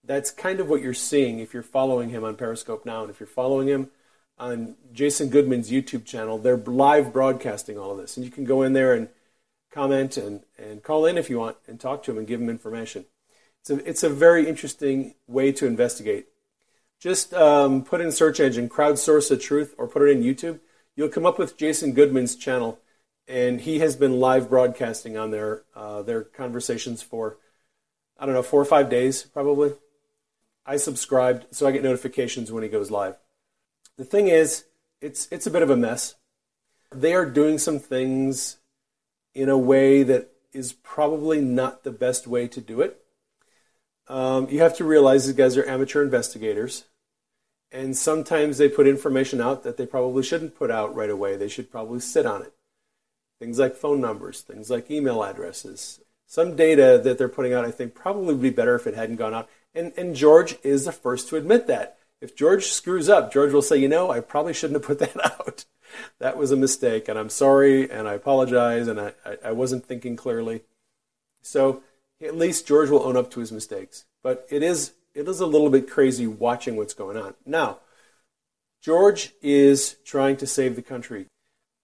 That's 0.03 0.31
kind 0.31 0.59
of 0.59 0.69
what 0.69 0.81
you're 0.81 0.93
seeing 0.93 1.39
if 1.39 1.53
you're 1.53 1.63
following 1.63 2.09
him 2.09 2.23
on 2.23 2.35
Periscope 2.35 2.85
now. 2.85 3.01
And 3.01 3.09
if 3.09 3.19
you're 3.19 3.27
following 3.27 3.67
him 3.67 3.89
on 4.37 4.75
Jason 4.93 5.29
Goodman's 5.29 5.71
YouTube 5.71 6.05
channel, 6.05 6.37
they're 6.37 6.57
live 6.57 7.11
broadcasting 7.11 7.77
all 7.77 7.91
of 7.91 7.97
this. 7.97 8.17
And 8.17 8.25
you 8.25 8.31
can 8.31 8.45
go 8.45 8.61
in 8.61 8.73
there 8.73 8.93
and 8.93 9.09
comment 9.71 10.17
and, 10.17 10.41
and 10.57 10.83
call 10.83 11.05
in 11.05 11.17
if 11.17 11.29
you 11.29 11.39
want 11.39 11.57
and 11.67 11.79
talk 11.79 12.03
to 12.03 12.11
him 12.11 12.17
and 12.17 12.27
give 12.27 12.39
him 12.39 12.49
information. 12.49 13.05
It's 13.61 13.69
a, 13.69 13.89
it's 13.89 14.03
a 14.03 14.09
very 14.09 14.47
interesting 14.47 15.15
way 15.27 15.51
to 15.53 15.65
investigate. 15.65 16.27
Just 16.99 17.33
um, 17.33 17.83
put 17.83 17.99
in 17.99 18.11
search 18.11 18.39
engine 18.39 18.69
crowdsource 18.69 19.29
the 19.29 19.37
truth 19.37 19.73
or 19.77 19.87
put 19.87 20.03
it 20.03 20.11
in 20.11 20.23
YouTube 20.23 20.59
you'll 20.95 21.09
come 21.09 21.25
up 21.25 21.37
with 21.37 21.57
Jason 21.57 21.93
Goodman's 21.93 22.35
channel, 22.35 22.79
and 23.27 23.61
he 23.61 23.79
has 23.79 23.95
been 23.95 24.19
live 24.19 24.49
broadcasting 24.49 25.17
on 25.17 25.31
their 25.31 25.63
uh, 25.75 26.01
their 26.01 26.23
conversations 26.23 27.01
for 27.01 27.37
I 28.17 28.25
don't 28.25 28.35
know 28.35 28.43
four 28.43 28.61
or 28.61 28.65
five 28.65 28.89
days 28.89 29.23
probably. 29.23 29.73
I 30.65 30.77
subscribed 30.77 31.45
so 31.51 31.67
I 31.67 31.71
get 31.71 31.83
notifications 31.83 32.51
when 32.51 32.63
he 32.63 32.69
goes 32.69 32.89
live. 32.89 33.17
The 33.97 34.05
thing 34.05 34.27
is, 34.27 34.65
it's 35.01 35.27
it's 35.31 35.47
a 35.47 35.51
bit 35.51 35.61
of 35.61 35.69
a 35.69 35.77
mess. 35.77 36.15
They 36.91 37.13
are 37.13 37.25
doing 37.25 37.57
some 37.57 37.79
things 37.79 38.57
in 39.33 39.49
a 39.49 39.57
way 39.57 40.03
that 40.03 40.31
is 40.53 40.71
probably 40.71 41.41
not 41.41 41.83
the 41.83 41.91
best 41.91 42.25
way 42.25 42.47
to 42.47 42.61
do 42.61 42.81
it. 42.81 43.01
Um, 44.07 44.47
you 44.49 44.59
have 44.59 44.77
to 44.77 44.85
realize 44.85 45.25
these 45.25 45.35
guys 45.35 45.57
are 45.57 45.65
amateur 45.67 46.03
investigators 46.03 46.85
and 47.75 47.95
sometimes 47.95 48.57
they 48.57 48.69
put 48.69 48.87
information 48.87 49.41
out 49.41 49.63
that 49.63 49.75
they 49.75 49.85
probably 49.85 50.23
shouldn't 50.23 50.55
put 50.55 50.71
out 50.71 50.95
right 50.95 51.09
away. 51.09 51.35
They 51.35 51.49
should 51.49 51.69
probably 51.69 51.99
sit 51.99 52.25
on 52.25 52.41
it. 52.41 52.53
Things 53.37 53.59
like 53.59 53.75
phone 53.75 53.99
numbers, 53.99 54.41
things 54.41 54.69
like 54.69 54.89
email 54.89 55.21
addresses. 55.21 55.99
Some 56.25 56.55
data 56.55 56.99
that 57.03 57.17
they're 57.17 57.27
putting 57.27 57.53
out, 57.53 57.65
I 57.65 57.71
think, 57.71 57.93
probably 57.93 58.33
would 58.33 58.41
be 58.41 58.49
better 58.49 58.75
if 58.75 58.87
it 58.87 58.95
hadn't 58.95 59.17
gone 59.17 59.33
out. 59.33 59.49
And, 59.73 59.91
and 59.97 60.15
George 60.15 60.55
is 60.63 60.85
the 60.85 60.93
first 60.93 61.27
to 61.29 61.35
admit 61.35 61.67
that. 61.67 61.97
If 62.21 62.33
George 62.33 62.67
screws 62.67 63.09
up, 63.09 63.33
George 63.33 63.51
will 63.51 63.61
say, 63.61 63.77
you 63.77 63.89
know, 63.89 64.09
I 64.09 64.21
probably 64.21 64.53
shouldn't 64.53 64.81
have 64.81 64.87
put 64.87 64.99
that 65.13 65.25
out. 65.25 65.65
that 66.19 66.37
was 66.37 66.51
a 66.51 66.55
mistake, 66.55 67.09
and 67.09 67.19
I'm 67.19 67.29
sorry, 67.29 67.91
and 67.91 68.07
I 68.07 68.13
apologize, 68.13 68.87
and 68.87 69.01
I, 69.01 69.13
I, 69.25 69.37
I 69.47 69.51
wasn't 69.51 69.85
thinking 69.85 70.15
clearly. 70.15 70.61
So 71.41 71.83
at 72.21 72.37
least 72.37 72.67
George 72.67 72.89
will 72.89 73.03
own 73.03 73.17
up 73.17 73.29
to 73.31 73.41
his 73.41 73.51
mistakes. 73.51 74.05
But 74.23 74.47
it 74.49 74.63
is 74.63 74.93
it 75.15 75.27
is 75.27 75.39
a 75.39 75.45
little 75.45 75.69
bit 75.69 75.89
crazy 75.89 76.27
watching 76.27 76.75
what's 76.75 76.93
going 76.93 77.17
on. 77.17 77.33
Now, 77.45 77.79
George 78.81 79.33
is 79.41 79.95
trying 80.03 80.37
to 80.37 80.45
save 80.45 80.75
the 80.75 80.81
country. 80.81 81.27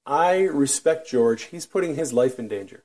I 0.06 0.42
respect 0.42 1.10
George. 1.10 1.44
He's 1.44 1.66
putting 1.66 1.96
his 1.96 2.12
life 2.12 2.38
in 2.38 2.48
danger. 2.48 2.84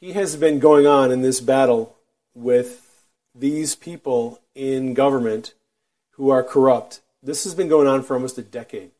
He 0.00 0.14
has 0.14 0.36
been 0.36 0.58
going 0.58 0.86
on 0.86 1.12
in 1.12 1.22
this 1.22 1.40
battle 1.40 1.96
with 2.34 3.02
these 3.34 3.76
people 3.76 4.40
in 4.54 4.94
government 4.94 5.54
who 6.12 6.30
are 6.30 6.42
corrupt. 6.42 7.02
This 7.22 7.44
has 7.44 7.54
been 7.54 7.68
going 7.68 7.86
on 7.86 8.02
for 8.02 8.14
almost 8.14 8.38
a 8.38 8.42
decade. 8.42 8.92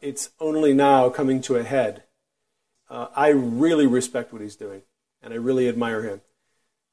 It's 0.00 0.30
only 0.40 0.72
now 0.72 1.08
coming 1.10 1.40
to 1.42 1.56
a 1.56 1.62
head. 1.62 2.04
Uh, 2.88 3.08
I 3.14 3.28
really 3.28 3.86
respect 3.86 4.32
what 4.32 4.42
he's 4.42 4.56
doing, 4.56 4.82
and 5.22 5.32
I 5.32 5.36
really 5.36 5.68
admire 5.68 6.02
him. 6.02 6.20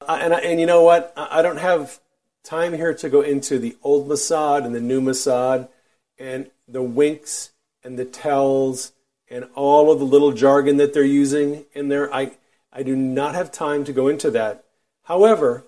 Uh, 0.02 0.20
and, 0.22 0.34
and 0.34 0.60
you 0.60 0.66
know 0.66 0.84
what? 0.84 1.14
I 1.18 1.42
don't 1.42 1.58
have 1.58 2.00
time 2.44 2.74
here 2.74 2.94
to 2.94 3.10
go 3.10 3.22
into 3.22 3.60
the 3.60 3.78
old 3.84 4.08
Mossad 4.08 4.66
and 4.66 4.74
the 4.74 4.80
new 4.80 5.02
Mossad 5.02 5.70
and 6.18 6.50
the 6.68 6.84
winks 6.84 7.52
and 7.84 7.98
the 7.98 8.06
tells 8.06 8.92
and 9.30 9.48
all 9.56 9.92
of 9.92 10.00
the 10.00 10.06
little 10.06 10.32
jargon 10.32 10.78
that 10.78 10.94
they're 10.94 11.04
using 11.04 11.66
in 11.74 11.88
there. 11.88 12.14
I, 12.14 12.38
I 12.74 12.84
do 12.84 12.96
not 12.96 13.36
have 13.36 13.52
time 13.52 13.84
to 13.86 13.94
go 13.94 14.08
into 14.08 14.32
that. 14.32 14.64
However, 15.04 15.66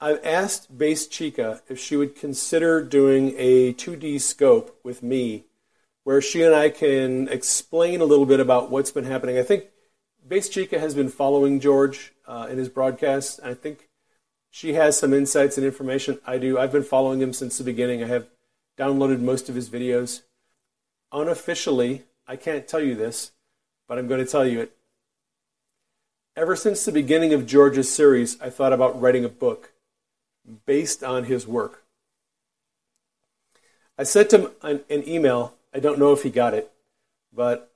I've 0.00 0.24
asked 0.24 0.76
Base 0.76 1.06
Chica 1.06 1.62
if 1.68 1.78
she 1.78 1.96
would 1.96 2.16
consider 2.16 2.82
doing 2.82 3.34
a 3.36 3.72
2D 3.74 4.20
scope 4.20 4.78
with 4.82 5.02
me 5.02 5.44
where 6.02 6.20
she 6.20 6.42
and 6.42 6.54
I 6.54 6.68
can 6.68 7.28
explain 7.28 8.00
a 8.00 8.04
little 8.04 8.26
bit 8.26 8.40
about 8.40 8.70
what's 8.70 8.90
been 8.90 9.04
happening. 9.04 9.38
I 9.38 9.42
think 9.42 9.64
Base 10.26 10.48
Chica 10.48 10.78
has 10.78 10.94
been 10.94 11.08
following 11.08 11.60
George 11.60 12.12
uh, 12.26 12.46
in 12.50 12.58
his 12.58 12.68
broadcasts. 12.68 13.40
I 13.42 13.54
think 13.54 13.88
she 14.54 14.74
has 14.74 14.96
some 14.96 15.12
insights 15.12 15.58
and 15.58 15.66
information. 15.66 16.20
I 16.24 16.38
do. 16.38 16.60
I've 16.60 16.70
been 16.70 16.84
following 16.84 17.20
him 17.20 17.32
since 17.32 17.58
the 17.58 17.64
beginning. 17.64 18.04
I 18.04 18.06
have 18.06 18.28
downloaded 18.78 19.18
most 19.18 19.48
of 19.48 19.56
his 19.56 19.68
videos. 19.68 20.20
Unofficially, 21.10 22.04
I 22.28 22.36
can't 22.36 22.68
tell 22.68 22.80
you 22.80 22.94
this, 22.94 23.32
but 23.88 23.98
I'm 23.98 24.06
going 24.06 24.24
to 24.24 24.30
tell 24.30 24.46
you 24.46 24.60
it. 24.60 24.76
Ever 26.36 26.54
since 26.54 26.84
the 26.84 26.92
beginning 26.92 27.34
of 27.34 27.48
George's 27.48 27.92
series, 27.92 28.40
I 28.40 28.48
thought 28.48 28.72
about 28.72 29.00
writing 29.00 29.24
a 29.24 29.28
book 29.28 29.72
based 30.66 31.02
on 31.02 31.24
his 31.24 31.48
work. 31.48 31.82
I 33.98 34.04
sent 34.04 34.32
him 34.32 34.52
an, 34.62 34.82
an 34.88 35.02
email. 35.08 35.54
I 35.74 35.80
don't 35.80 35.98
know 35.98 36.12
if 36.12 36.22
he 36.22 36.30
got 36.30 36.54
it, 36.54 36.70
but 37.32 37.72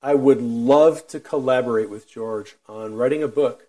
I 0.00 0.14
would 0.14 0.40
love 0.40 1.08
to 1.08 1.18
collaborate 1.18 1.90
with 1.90 2.08
George 2.08 2.54
on 2.68 2.94
writing 2.94 3.24
a 3.24 3.28
book 3.28 3.66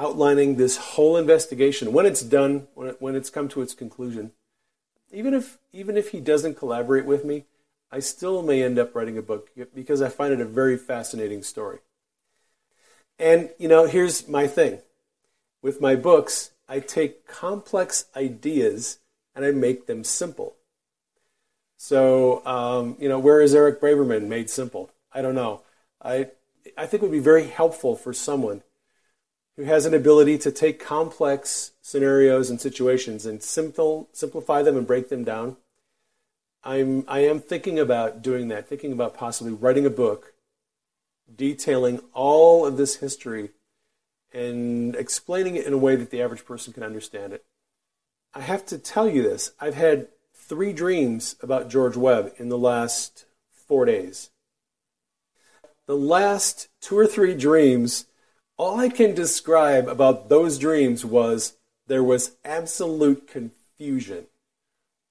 outlining 0.00 0.56
this 0.56 0.78
whole 0.78 1.18
investigation 1.18 1.92
when 1.92 2.06
it's 2.06 2.22
done, 2.22 2.66
when, 2.74 2.88
it, 2.88 2.96
when 3.00 3.14
it's 3.14 3.28
come 3.28 3.48
to 3.48 3.60
its 3.60 3.74
conclusion. 3.74 4.32
Even 5.12 5.34
if 5.34 5.58
even 5.72 5.96
if 5.96 6.10
he 6.10 6.20
doesn't 6.20 6.56
collaborate 6.56 7.04
with 7.04 7.24
me, 7.24 7.44
I 7.92 7.98
still 7.98 8.42
may 8.42 8.62
end 8.62 8.78
up 8.78 8.94
writing 8.94 9.18
a 9.18 9.22
book 9.22 9.50
because 9.74 10.00
I 10.00 10.08
find 10.08 10.32
it 10.32 10.40
a 10.40 10.46
very 10.46 10.78
fascinating 10.78 11.42
story. 11.42 11.80
And 13.18 13.50
you 13.58 13.68
know, 13.68 13.86
here's 13.86 14.26
my 14.26 14.46
thing. 14.46 14.78
With 15.62 15.80
my 15.80 15.96
books, 15.96 16.52
I 16.68 16.80
take 16.80 17.26
complex 17.26 18.06
ideas 18.16 19.00
and 19.34 19.44
I 19.44 19.50
make 19.50 19.86
them 19.86 20.04
simple. 20.04 20.56
So, 21.76 22.44
um, 22.46 22.96
you 23.00 23.08
know, 23.08 23.18
where 23.18 23.40
is 23.40 23.54
Eric 23.54 23.80
Braverman 23.80 24.28
made 24.28 24.48
simple? 24.48 24.90
I 25.12 25.20
don't 25.20 25.34
know. 25.34 25.62
I 26.00 26.28
I 26.78 26.86
think 26.86 27.02
it 27.02 27.06
would 27.06 27.12
be 27.12 27.18
very 27.18 27.48
helpful 27.48 27.96
for 27.96 28.12
someone 28.12 28.62
who 29.60 29.66
has 29.66 29.84
an 29.84 29.92
ability 29.92 30.38
to 30.38 30.50
take 30.50 30.82
complex 30.82 31.72
scenarios 31.82 32.48
and 32.48 32.58
situations 32.58 33.26
and 33.26 33.42
simple, 33.42 34.08
simplify 34.10 34.62
them 34.62 34.74
and 34.74 34.86
break 34.86 35.10
them 35.10 35.22
down. 35.22 35.58
I'm 36.64 37.04
I 37.06 37.20
am 37.20 37.40
thinking 37.40 37.78
about 37.78 38.22
doing 38.22 38.48
that, 38.48 38.66
thinking 38.66 38.90
about 38.90 39.12
possibly 39.12 39.52
writing 39.52 39.84
a 39.84 39.90
book 39.90 40.32
detailing 41.36 42.00
all 42.14 42.64
of 42.64 42.78
this 42.78 42.96
history 42.96 43.50
and 44.32 44.96
explaining 44.96 45.56
it 45.56 45.66
in 45.66 45.74
a 45.74 45.78
way 45.78 45.94
that 45.94 46.10
the 46.10 46.22
average 46.22 46.46
person 46.46 46.72
can 46.72 46.82
understand 46.82 47.34
it. 47.34 47.44
I 48.32 48.40
have 48.40 48.64
to 48.66 48.78
tell 48.78 49.10
you 49.10 49.22
this. 49.22 49.52
I've 49.60 49.74
had 49.74 50.08
three 50.34 50.72
dreams 50.72 51.36
about 51.42 51.68
George 51.68 51.98
Webb 51.98 52.32
in 52.38 52.48
the 52.48 52.58
last 52.58 53.26
four 53.52 53.84
days. 53.84 54.30
The 55.84 55.96
last 55.96 56.68
two 56.80 56.96
or 56.96 57.06
three 57.06 57.34
dreams, 57.34 58.06
all 58.60 58.78
I 58.78 58.90
can 58.90 59.14
describe 59.14 59.88
about 59.88 60.28
those 60.28 60.58
dreams 60.58 61.02
was 61.02 61.54
there 61.86 62.04
was 62.04 62.36
absolute 62.44 63.26
confusion. 63.26 64.26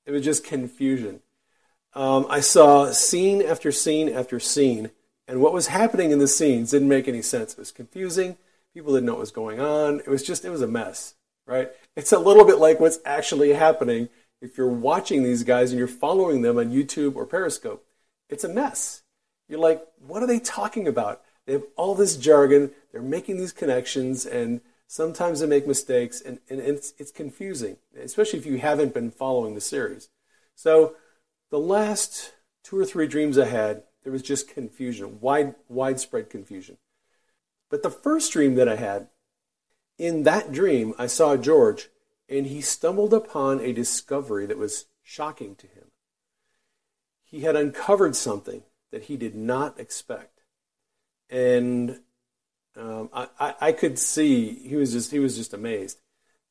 It 0.06 0.12
was 0.12 0.24
just 0.24 0.44
confusion. 0.44 1.22
Um, 1.96 2.28
I 2.30 2.42
saw 2.42 2.92
scene 2.92 3.42
after 3.42 3.72
scene 3.72 4.08
after 4.08 4.40
scene, 4.40 4.92
and 5.28 5.42
what 5.42 5.52
was 5.52 5.66
happening 5.66 6.12
in 6.12 6.20
the 6.20 6.28
scenes 6.28 6.70
didn't 6.70 6.90
make 6.90 7.08
any 7.08 7.24
sense. 7.24 7.54
It 7.54 7.58
was 7.58 7.72
confusing. 7.72 8.38
People 8.76 8.94
didn't 8.94 9.08
know 9.08 9.14
what 9.14 9.22
was 9.22 9.32
going 9.32 9.60
on. 9.60 10.02
It 10.02 10.10
was 10.10 10.22
just, 10.22 10.46
it 10.46 10.52
was 10.52 10.62
a 10.62 10.68
mess, 10.68 11.16
right? 11.48 11.72
It's 11.96 12.12
a 12.12 12.20
little 12.20 12.46
bit 12.46 12.60
like 12.60 12.80
what's 12.80 13.00
actually 13.04 13.54
happening 13.54 14.10
if 14.44 14.60
you're 14.60 14.68
watching 14.68 15.24
these 15.24 15.42
guys 15.42 15.72
and 15.72 15.80
you're 15.80 15.88
following 15.88 16.44
them 16.44 16.60
on 16.60 16.70
YouTube 16.70 17.16
or 17.16 17.26
Periscope. 17.26 17.84
It's 18.30 18.44
a 18.44 18.50
mess. 18.50 19.02
You're 19.48 19.60
like, 19.60 19.82
what 20.06 20.22
are 20.22 20.28
they 20.28 20.40
talking 20.40 20.88
about? 20.88 21.24
They 21.50 21.54
have 21.54 21.66
all 21.78 21.96
this 21.96 22.16
jargon, 22.16 22.74
they're 22.92 23.02
making 23.02 23.38
these 23.38 23.54
connections, 23.54 24.24
and 24.24 24.62
sometimes 24.86 25.40
they 25.40 25.48
make 25.48 25.66
mistakes, 25.66 26.22
and, 26.22 26.38
and 26.48 26.60
it's, 26.60 26.94
it's 27.00 27.10
confusing, 27.10 27.78
especially 28.00 28.38
if 28.38 28.46
you 28.46 28.60
haven't 28.60 28.94
been 28.94 29.10
following 29.10 29.56
the 29.56 29.60
series. 29.60 30.10
So, 30.54 30.94
the 31.50 31.58
last 31.58 32.34
two 32.64 32.78
or 32.78 32.86
three 32.86 33.08
dreams 33.08 33.40
I 33.40 33.48
had, 33.48 33.82
there 34.04 34.14
was 34.14 34.22
just 34.22 34.54
confusion, 34.54 35.18
wide, 35.22 35.56
widespread 35.68 36.30
confusion. 36.30 36.78
But 37.72 37.82
the 37.82 37.90
first 37.90 38.32
dream 38.32 38.54
that 38.54 38.70
I 38.70 38.76
had, 38.76 39.08
in 39.98 40.22
that 40.26 40.52
dream, 40.52 40.94
I 41.00 41.08
saw 41.08 41.36
George, 41.36 41.90
and 42.30 42.46
he 42.46 42.62
stumbled 42.62 43.12
upon 43.12 43.60
a 43.60 43.74
discovery 43.74 44.46
that 44.46 44.60
was 44.60 44.86
shocking 45.02 45.56
to 45.56 45.66
him. 45.66 45.86
He 47.24 47.40
had 47.40 47.56
uncovered 47.56 48.16
something 48.16 48.62
that 48.92 49.06
he 49.06 49.18
did 49.18 49.34
not 49.34 49.80
expect, 49.80 50.39
and 51.30 52.00
um, 52.76 53.10
I, 53.14 53.56
I, 53.60 53.72
could 53.72 54.00
see 54.00 54.54
he 54.68 54.76
was 54.76 54.92
just 54.94 55.12
he 55.12 55.20
was 55.20 55.36
just 55.36 55.54
amazed. 55.54 56.00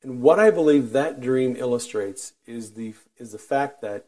And 0.01 0.21
what 0.21 0.39
I 0.39 0.51
believe 0.51 0.91
that 0.91 1.19
dream 1.19 1.55
illustrates 1.55 2.33
is 2.45 2.73
the 2.73 2.93
is 3.17 3.31
the 3.31 3.37
fact 3.37 3.81
that 3.81 4.05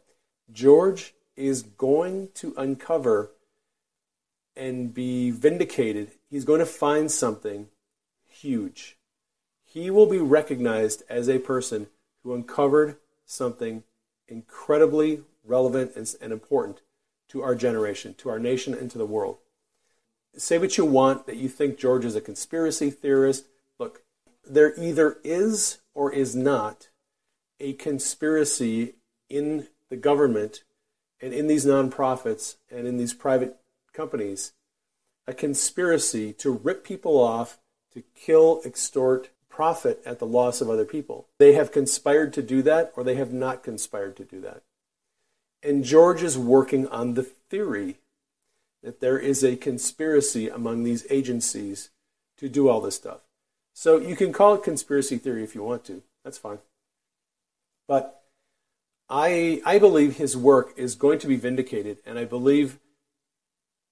George 0.50 1.14
is 1.36 1.62
going 1.62 2.28
to 2.34 2.54
uncover 2.56 3.32
and 4.56 4.92
be 4.92 5.30
vindicated. 5.30 6.12
He's 6.28 6.44
going 6.44 6.60
to 6.60 6.66
find 6.66 7.10
something 7.10 7.68
huge. 8.28 8.98
He 9.64 9.90
will 9.90 10.06
be 10.06 10.18
recognized 10.18 11.02
as 11.08 11.28
a 11.28 11.38
person 11.38 11.88
who 12.22 12.34
uncovered 12.34 12.96
something 13.24 13.84
incredibly 14.28 15.22
relevant 15.44 15.96
and, 15.96 16.14
and 16.20 16.32
important 16.32 16.82
to 17.28 17.42
our 17.42 17.54
generation, 17.54 18.14
to 18.18 18.28
our 18.28 18.38
nation, 18.38 18.74
and 18.74 18.90
to 18.90 18.98
the 18.98 19.06
world. 19.06 19.38
Say 20.36 20.58
what 20.58 20.78
you 20.78 20.84
want 20.84 21.26
that 21.26 21.36
you 21.36 21.48
think 21.48 21.78
George 21.78 22.04
is 22.04 22.16
a 22.16 22.20
conspiracy 22.20 22.90
theorist. 22.90 23.46
Look, 23.78 24.02
there 24.48 24.74
either 24.80 25.18
is 25.22 25.78
or 25.94 26.12
is 26.12 26.34
not 26.34 26.88
a 27.60 27.74
conspiracy 27.74 28.94
in 29.28 29.68
the 29.88 29.96
government 29.96 30.64
and 31.20 31.32
in 31.32 31.46
these 31.46 31.66
nonprofits 31.66 32.56
and 32.70 32.86
in 32.86 32.96
these 32.96 33.14
private 33.14 33.56
companies, 33.92 34.52
a 35.26 35.34
conspiracy 35.34 36.32
to 36.32 36.50
rip 36.50 36.82
people 36.82 37.18
off, 37.18 37.58
to 37.92 38.02
kill, 38.14 38.62
extort, 38.64 39.30
profit 39.48 40.02
at 40.04 40.18
the 40.18 40.26
loss 40.26 40.60
of 40.60 40.70
other 40.70 40.86
people. 40.86 41.28
They 41.38 41.52
have 41.52 41.70
conspired 41.70 42.32
to 42.32 42.42
do 42.42 42.62
that 42.62 42.92
or 42.96 43.04
they 43.04 43.16
have 43.16 43.32
not 43.32 43.62
conspired 43.62 44.16
to 44.16 44.24
do 44.24 44.40
that. 44.40 44.62
And 45.62 45.84
George 45.84 46.22
is 46.22 46.38
working 46.38 46.88
on 46.88 47.14
the 47.14 47.22
theory 47.22 47.98
that 48.82 49.00
there 49.00 49.18
is 49.18 49.44
a 49.44 49.56
conspiracy 49.56 50.48
among 50.48 50.82
these 50.82 51.06
agencies 51.10 51.90
to 52.38 52.48
do 52.48 52.68
all 52.68 52.80
this 52.80 52.96
stuff. 52.96 53.20
So 53.74 53.98
you 53.98 54.16
can 54.16 54.32
call 54.32 54.54
it 54.54 54.62
conspiracy 54.62 55.18
theory 55.18 55.44
if 55.44 55.54
you 55.54 55.62
want 55.62 55.84
to. 55.84 56.02
That's 56.24 56.38
fine. 56.38 56.58
But 57.88 58.22
I, 59.08 59.60
I 59.64 59.78
believe 59.78 60.16
his 60.16 60.36
work 60.36 60.72
is 60.76 60.94
going 60.94 61.18
to 61.20 61.26
be 61.26 61.36
vindicated, 61.36 61.98
and 62.04 62.18
I 62.18 62.24
believe 62.24 62.78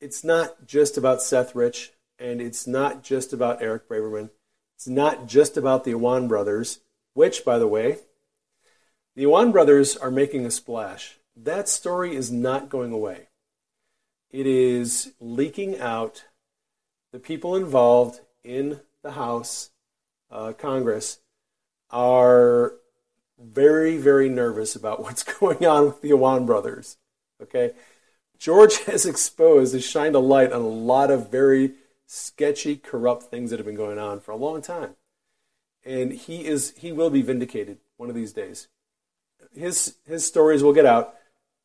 it's 0.01 0.25
not 0.25 0.67
just 0.67 0.97
about 0.97 1.23
Seth 1.23 1.55
Rich, 1.55 1.93
and 2.19 2.41
it's 2.41 2.67
not 2.67 3.03
just 3.03 3.33
about 3.33 3.63
Eric 3.63 3.89
Braverman. 3.89 4.31
It's 4.77 4.89
not 4.89 5.27
just 5.27 5.57
about 5.57 5.85
the 5.85 5.93
Awan 5.93 6.29
brothers, 6.29 6.81
which, 7.15 7.45
by 7.45 7.59
the 7.59 7.69
way, 7.69 7.99
the 9.15 9.25
Awan 9.25 9.53
brothers 9.53 9.97
are 9.97 10.11
making 10.11 10.47
a 10.47 10.51
splash 10.51 11.19
that 11.37 11.69
story 11.69 12.15
is 12.15 12.31
not 12.31 12.69
going 12.69 12.93
away. 12.93 13.29
It 14.31 14.47
is 14.47 15.13
leaking 15.21 15.79
out. 15.79 16.25
The 17.13 17.19
people 17.19 17.57
involved 17.57 18.21
in 18.45 18.81
the 19.03 19.13
House, 19.13 19.71
uh, 20.31 20.53
Congress, 20.53 21.19
are 21.91 22.75
very, 23.39 23.97
very 23.97 24.29
nervous 24.29 24.77
about 24.77 25.03
what's 25.03 25.23
going 25.23 25.67
on 25.67 25.87
with 25.87 26.01
the 26.01 26.11
Awan 26.11 26.47
brothers. 26.47 26.97
Okay? 27.43 27.73
George 28.39 28.79
has 28.85 29.05
exposed, 29.05 29.75
has 29.75 29.85
shined 29.85 30.15
a 30.15 30.21
light 30.21 30.53
on 30.53 30.61
a 30.61 30.67
lot 30.67 31.11
of 31.11 31.31
very 31.31 31.73
sketchy, 32.07 32.77
corrupt 32.77 33.25
things 33.25 33.51
that 33.51 33.59
have 33.59 33.67
been 33.67 33.75
going 33.75 33.99
on 33.99 34.21
for 34.21 34.31
a 34.31 34.37
long 34.37 34.63
time. 34.63 34.95
And 35.85 36.13
he 36.13 36.45
is 36.45 36.75
he 36.77 36.93
will 36.93 37.09
be 37.09 37.23
vindicated 37.23 37.79
one 37.97 38.11
of 38.11 38.15
these 38.15 38.35
days. 38.35 38.69
His 39.55 39.97
his 40.07 40.27
stories 40.27 40.63
will 40.63 40.75
get 40.75 40.85
out 40.85 41.15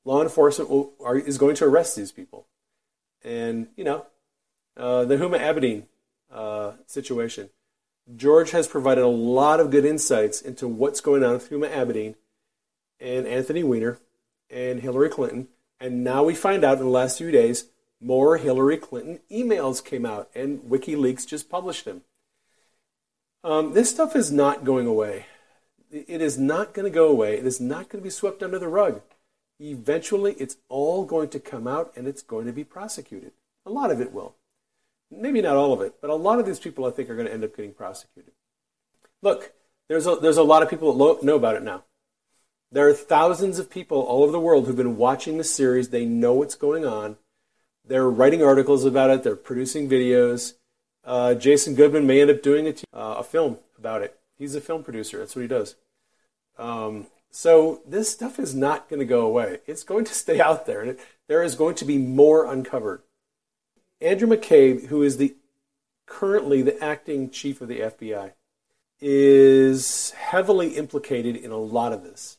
law 0.05 0.21
enforcement 0.21 0.69
will, 0.69 0.93
are, 1.03 1.17
is 1.17 1.37
going 1.37 1.55
to 1.55 1.65
arrest 1.65 1.95
these 1.95 2.11
people. 2.11 2.47
And, 3.25 3.67
you 3.75 3.83
know, 3.83 4.05
uh, 4.77 5.03
the 5.05 5.17
Huma 5.17 5.39
Abedin 5.39 5.83
uh, 6.31 6.73
situation. 6.85 7.49
George 8.15 8.51
has 8.51 8.67
provided 8.67 9.03
a 9.03 9.07
lot 9.07 9.59
of 9.59 9.71
good 9.71 9.83
insights 9.83 10.41
into 10.41 10.67
what's 10.67 11.01
going 11.01 11.23
on 11.23 11.33
with 11.33 11.49
Huma 11.49 11.71
Abedin 11.71 12.15
and 12.99 13.25
Anthony 13.25 13.63
Weiner 13.63 13.97
and 14.49 14.81
Hillary 14.81 15.09
Clinton. 15.09 15.47
And 15.79 16.03
now 16.03 16.23
we 16.23 16.35
find 16.35 16.63
out 16.63 16.77
in 16.77 16.83
the 16.83 16.89
last 16.89 17.17
few 17.17 17.31
days 17.31 17.65
more 17.99 18.37
Hillary 18.37 18.77
Clinton 18.77 19.19
emails 19.31 19.83
came 19.83 20.05
out, 20.05 20.29
and 20.35 20.59
WikiLeaks 20.59 21.25
just 21.25 21.49
published 21.49 21.85
them. 21.85 22.01
Um, 23.43 23.73
this 23.73 23.89
stuff 23.89 24.15
is 24.15 24.31
not 24.31 24.63
going 24.63 24.85
away. 24.85 25.25
It 25.91 26.21
is 26.21 26.37
not 26.37 26.73
going 26.73 26.85
to 26.85 26.93
go 26.93 27.07
away. 27.07 27.37
It 27.37 27.45
is 27.45 27.59
not 27.59 27.89
going 27.89 28.01
to 28.01 28.05
be 28.05 28.11
swept 28.11 28.43
under 28.43 28.59
the 28.59 28.67
rug 28.67 29.01
eventually 29.59 30.33
it's 30.33 30.57
all 30.69 31.05
going 31.05 31.29
to 31.29 31.39
come 31.39 31.67
out 31.67 31.93
and 31.95 32.07
it's 32.07 32.21
going 32.21 32.45
to 32.45 32.53
be 32.53 32.63
prosecuted. 32.63 33.31
A 33.65 33.71
lot 33.71 33.91
of 33.91 34.01
it 34.01 34.11
will. 34.13 34.35
Maybe 35.11 35.41
not 35.41 35.55
all 35.55 35.73
of 35.73 35.81
it, 35.81 35.95
but 36.01 36.09
a 36.09 36.15
lot 36.15 36.39
of 36.39 36.45
these 36.45 36.59
people 36.59 36.85
I 36.85 36.91
think 36.91 37.09
are 37.09 37.15
going 37.15 37.27
to 37.27 37.33
end 37.33 37.43
up 37.43 37.55
getting 37.55 37.73
prosecuted. 37.73 38.33
Look, 39.21 39.53
there's 39.87 40.07
a, 40.07 40.15
there's 40.15 40.37
a 40.37 40.43
lot 40.43 40.63
of 40.63 40.69
people 40.69 40.91
that 40.91 40.97
lo- 40.97 41.19
know 41.21 41.35
about 41.35 41.55
it 41.55 41.63
now. 41.63 41.83
There 42.71 42.89
are 42.89 42.93
thousands 42.93 43.59
of 43.59 43.69
people 43.69 44.01
all 44.01 44.23
over 44.23 44.31
the 44.31 44.39
world 44.39 44.65
who've 44.65 44.75
been 44.75 44.97
watching 44.97 45.37
the 45.37 45.43
series. 45.43 45.89
They 45.89 46.05
know 46.05 46.33
what's 46.33 46.55
going 46.55 46.85
on. 46.85 47.17
They're 47.87 48.09
writing 48.09 48.43
articles 48.43 48.83
about 48.83 49.11
it. 49.11 49.23
They're 49.23 49.35
producing 49.35 49.87
videos. 49.87 50.53
Uh, 51.03 51.35
Jason 51.35 51.75
Goodman 51.75 52.07
may 52.07 52.21
end 52.21 52.31
up 52.31 52.41
doing 52.41 52.67
a, 52.67 52.73
t- 52.73 52.83
uh, 52.91 53.15
a 53.19 53.23
film 53.23 53.59
about 53.77 54.01
it. 54.01 54.17
He's 54.37 54.55
a 54.55 54.61
film 54.61 54.83
producer. 54.83 55.19
That's 55.19 55.35
what 55.35 55.43
he 55.43 55.47
does. 55.47 55.75
Um, 56.57 57.05
so 57.35 57.81
this 57.85 58.09
stuff 58.09 58.39
is 58.39 58.55
not 58.55 58.87
going 58.87 59.01
to 59.01 59.05
go 59.05 59.27
away. 59.27 59.59
It's 59.67 59.83
going 59.83 60.05
to 60.05 60.13
stay 60.23 60.39
out 60.39 60.65
there, 60.65 60.81
and 60.81 60.97
there 61.27 61.43
is 61.43 61.55
going 61.55 61.75
to 61.75 61.85
be 61.85 61.97
more 61.97 62.49
uncovered. 62.49 63.01
Andrew 63.99 64.29
McCabe, 64.29 64.85
who 64.85 65.03
is 65.03 65.17
the 65.17 65.35
currently 66.05 66.61
the 66.61 66.81
acting 66.81 67.29
chief 67.29 67.59
of 67.59 67.67
the 67.67 67.81
FBI, 67.81 68.31
is 69.01 70.11
heavily 70.11 70.77
implicated 70.77 71.35
in 71.35 71.51
a 71.51 71.57
lot 71.57 71.91
of 71.91 72.03
this. 72.03 72.37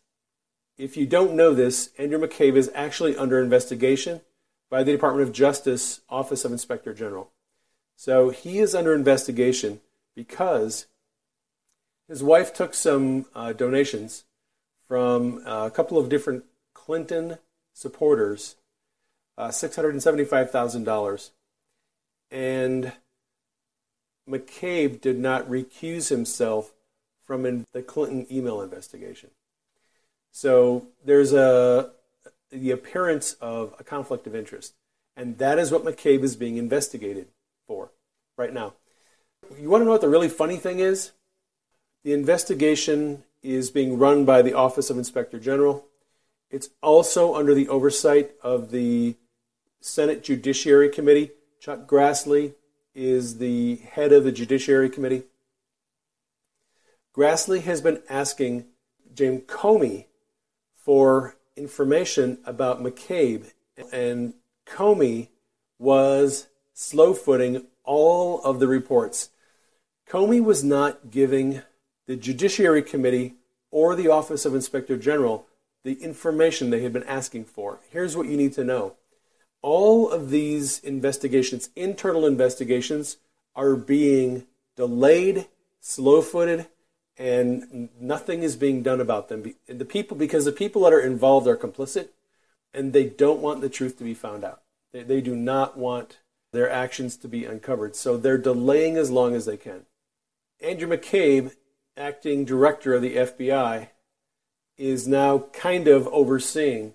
If 0.78 0.96
you 0.96 1.04
don't 1.04 1.36
know 1.36 1.52
this, 1.52 1.90
Andrew 1.98 2.18
McCabe 2.18 2.56
is 2.56 2.70
actually 2.74 3.18
under 3.18 3.38
investigation 3.38 4.22
by 4.70 4.82
the 4.82 4.92
Department 4.92 5.28
of 5.28 5.34
Justice 5.34 6.00
Office 6.08 6.42
of 6.46 6.52
Inspector 6.52 6.92
General. 6.94 7.30
So 7.96 8.30
he 8.30 8.60
is 8.60 8.74
under 8.74 8.94
investigation 8.94 9.80
because 10.14 10.86
his 12.08 12.22
wife 12.22 12.54
took 12.54 12.72
some 12.72 13.26
uh, 13.34 13.52
donations 13.52 14.24
from 14.88 15.42
a 15.46 15.70
couple 15.70 15.98
of 15.98 16.08
different 16.08 16.44
Clinton 16.74 17.38
supporters 17.72 18.56
uh, 19.38 19.48
$675,000. 19.48 21.30
And 22.30 22.92
McCabe 24.28 25.00
did 25.00 25.18
not 25.18 25.48
recuse 25.48 26.08
himself 26.08 26.72
from 27.22 27.44
in 27.44 27.66
the 27.72 27.82
Clinton 27.82 28.26
email 28.30 28.60
investigation. 28.60 29.30
So 30.30 30.88
there's 31.04 31.32
a 31.32 31.90
the 32.50 32.70
appearance 32.70 33.34
of 33.34 33.74
a 33.78 33.84
conflict 33.84 34.26
of 34.26 34.34
interest. 34.34 34.74
And 35.16 35.38
that 35.38 35.58
is 35.58 35.72
what 35.72 35.84
McCabe 35.84 36.22
is 36.22 36.36
being 36.36 36.56
investigated 36.56 37.28
for 37.66 37.90
right 38.36 38.52
now. 38.52 38.74
You 39.58 39.68
want 39.70 39.82
to 39.82 39.84
know 39.86 39.92
what 39.92 40.00
the 40.00 40.08
really 40.08 40.28
funny 40.28 40.56
thing 40.56 40.78
is? 40.78 41.12
The 42.04 42.12
investigation 42.12 43.24
is 43.46 43.70
being 43.70 43.96
run 43.98 44.24
by 44.24 44.42
the 44.42 44.52
Office 44.52 44.90
of 44.90 44.98
Inspector 44.98 45.38
General. 45.38 45.86
It's 46.50 46.70
also 46.82 47.34
under 47.34 47.54
the 47.54 47.68
oversight 47.68 48.32
of 48.42 48.70
the 48.70 49.16
Senate 49.80 50.22
Judiciary 50.22 50.88
Committee. 50.88 51.30
Chuck 51.60 51.86
Grassley 51.86 52.54
is 52.94 53.38
the 53.38 53.76
head 53.76 54.12
of 54.12 54.24
the 54.24 54.32
Judiciary 54.32 54.90
Committee. 54.90 55.24
Grassley 57.16 57.62
has 57.62 57.80
been 57.80 58.02
asking 58.08 58.66
James 59.14 59.42
Comey 59.46 60.06
for 60.76 61.36
information 61.56 62.38
about 62.44 62.82
McCabe, 62.82 63.52
and 63.92 64.34
Comey 64.66 65.28
was 65.78 66.48
slow 66.74 67.14
footing 67.14 67.66
all 67.84 68.42
of 68.42 68.58
the 68.58 68.66
reports. 68.66 69.30
Comey 70.08 70.42
was 70.42 70.62
not 70.62 71.10
giving 71.10 71.62
the 72.06 72.16
Judiciary 72.16 72.82
Committee 72.82 73.34
or 73.70 73.94
the 73.94 74.08
Office 74.08 74.44
of 74.44 74.54
Inspector 74.54 74.96
General 74.98 75.46
the 75.86 76.02
information 76.02 76.70
they 76.70 76.82
had 76.82 76.92
been 76.92 77.04
asking 77.04 77.44
for. 77.44 77.78
Here's 77.90 78.16
what 78.16 78.26
you 78.26 78.36
need 78.36 78.52
to 78.54 78.64
know 78.64 78.94
all 79.62 80.10
of 80.10 80.30
these 80.30 80.80
investigations, 80.80 81.70
internal 81.76 82.26
investigations, 82.26 83.16
are 83.54 83.76
being 83.76 84.46
delayed, 84.76 85.46
slow 85.80 86.22
footed, 86.22 86.66
and 87.16 87.88
nothing 88.00 88.42
is 88.42 88.56
being 88.56 88.82
done 88.82 89.00
about 89.00 89.28
them. 89.28 89.54
The 89.66 89.84
people, 89.84 90.16
because 90.16 90.44
the 90.44 90.52
people 90.52 90.82
that 90.82 90.92
are 90.92 91.00
involved 91.00 91.46
are 91.46 91.56
complicit, 91.56 92.08
and 92.74 92.92
they 92.92 93.04
don't 93.04 93.40
want 93.40 93.60
the 93.60 93.70
truth 93.70 93.96
to 93.98 94.04
be 94.04 94.12
found 94.12 94.44
out. 94.44 94.62
They, 94.92 95.02
they 95.02 95.20
do 95.20 95.34
not 95.34 95.78
want 95.78 96.18
their 96.52 96.68
actions 96.68 97.16
to 97.18 97.28
be 97.28 97.44
uncovered. 97.44 97.96
So 97.96 98.16
they're 98.16 98.38
delaying 98.38 98.96
as 98.96 99.10
long 99.10 99.34
as 99.34 99.46
they 99.46 99.56
can. 99.56 99.86
Andrew 100.60 100.88
McCabe, 100.88 101.54
acting 101.96 102.44
director 102.44 102.94
of 102.94 103.02
the 103.02 103.16
FBI, 103.16 103.88
is 104.76 105.08
now 105.08 105.38
kind 105.52 105.88
of 105.88 106.06
overseeing 106.08 106.94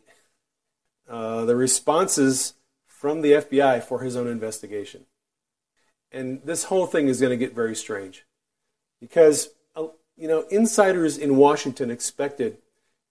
uh, 1.09 1.45
the 1.45 1.55
responses 1.55 2.53
from 2.85 3.21
the 3.21 3.31
FBI 3.31 3.83
for 3.83 4.01
his 4.01 4.15
own 4.15 4.27
investigation. 4.27 5.05
And 6.11 6.41
this 6.43 6.65
whole 6.65 6.85
thing 6.85 7.07
is 7.07 7.19
going 7.19 7.31
to 7.31 7.37
get 7.37 7.55
very 7.55 7.75
strange 7.75 8.25
because, 8.99 9.49
uh, 9.75 9.87
you 10.15 10.27
know, 10.27 10.45
insiders 10.51 11.17
in 11.17 11.37
Washington 11.37 11.89
expected 11.89 12.57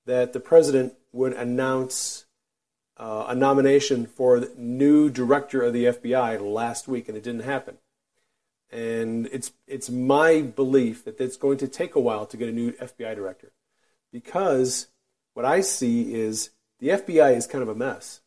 that 0.07 0.33
the 0.33 0.41
president 0.41 0.95
would 1.13 1.33
announce 1.33 2.27
uh, 2.97 3.27
a 3.29 3.35
nomination 3.35 4.07
for 4.07 4.39
the 4.39 4.53
new 4.57 5.09
director 5.09 5.63
of 5.63 5.73
the 5.73 5.87
FBI 5.87 6.41
last 6.41 6.87
week, 6.87 7.09
and 7.09 7.17
it 7.17 7.25
didn't 7.25 7.45
happen. 7.45 7.79
And 8.73 9.29
it's, 9.33 9.53
it's 9.67 9.91
my 9.91 10.43
belief 10.43 11.05
that 11.05 11.21
it's 11.21 11.37
going 11.37 11.59
to 11.59 11.69
take 11.69 11.95
a 11.95 12.01
while 12.01 12.27
to 12.27 12.37
get 12.37 12.49
a 12.49 12.53
new 12.53 12.73
FBI 12.73 13.15
director 13.17 13.53
because 14.13 14.87
what 15.35 15.45
I 15.45 15.61
see 15.61 16.15
is 16.15 16.51
the 16.79 16.91
FBI 16.91 17.37
is 17.37 17.47
kind 17.47 17.63
of 17.63 17.69
a 17.69 17.75
mess. 17.75 18.21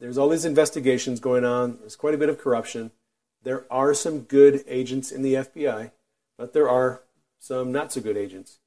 There's 0.00 0.18
all 0.18 0.28
these 0.28 0.44
investigations 0.44 1.20
going 1.20 1.44
on, 1.44 1.78
there's 1.80 1.96
quite 1.96 2.14
a 2.14 2.18
bit 2.18 2.28
of 2.28 2.38
corruption. 2.38 2.90
There 3.42 3.66
are 3.70 3.92
some 3.92 4.20
good 4.20 4.64
agents 4.66 5.10
in 5.10 5.22
the 5.22 5.34
FBI, 5.34 5.90
but 6.38 6.52
there 6.52 6.68
are 6.68 7.02
some 7.38 7.72
not 7.72 7.92
so 7.92 8.00
good 8.00 8.16
agents. 8.16 8.60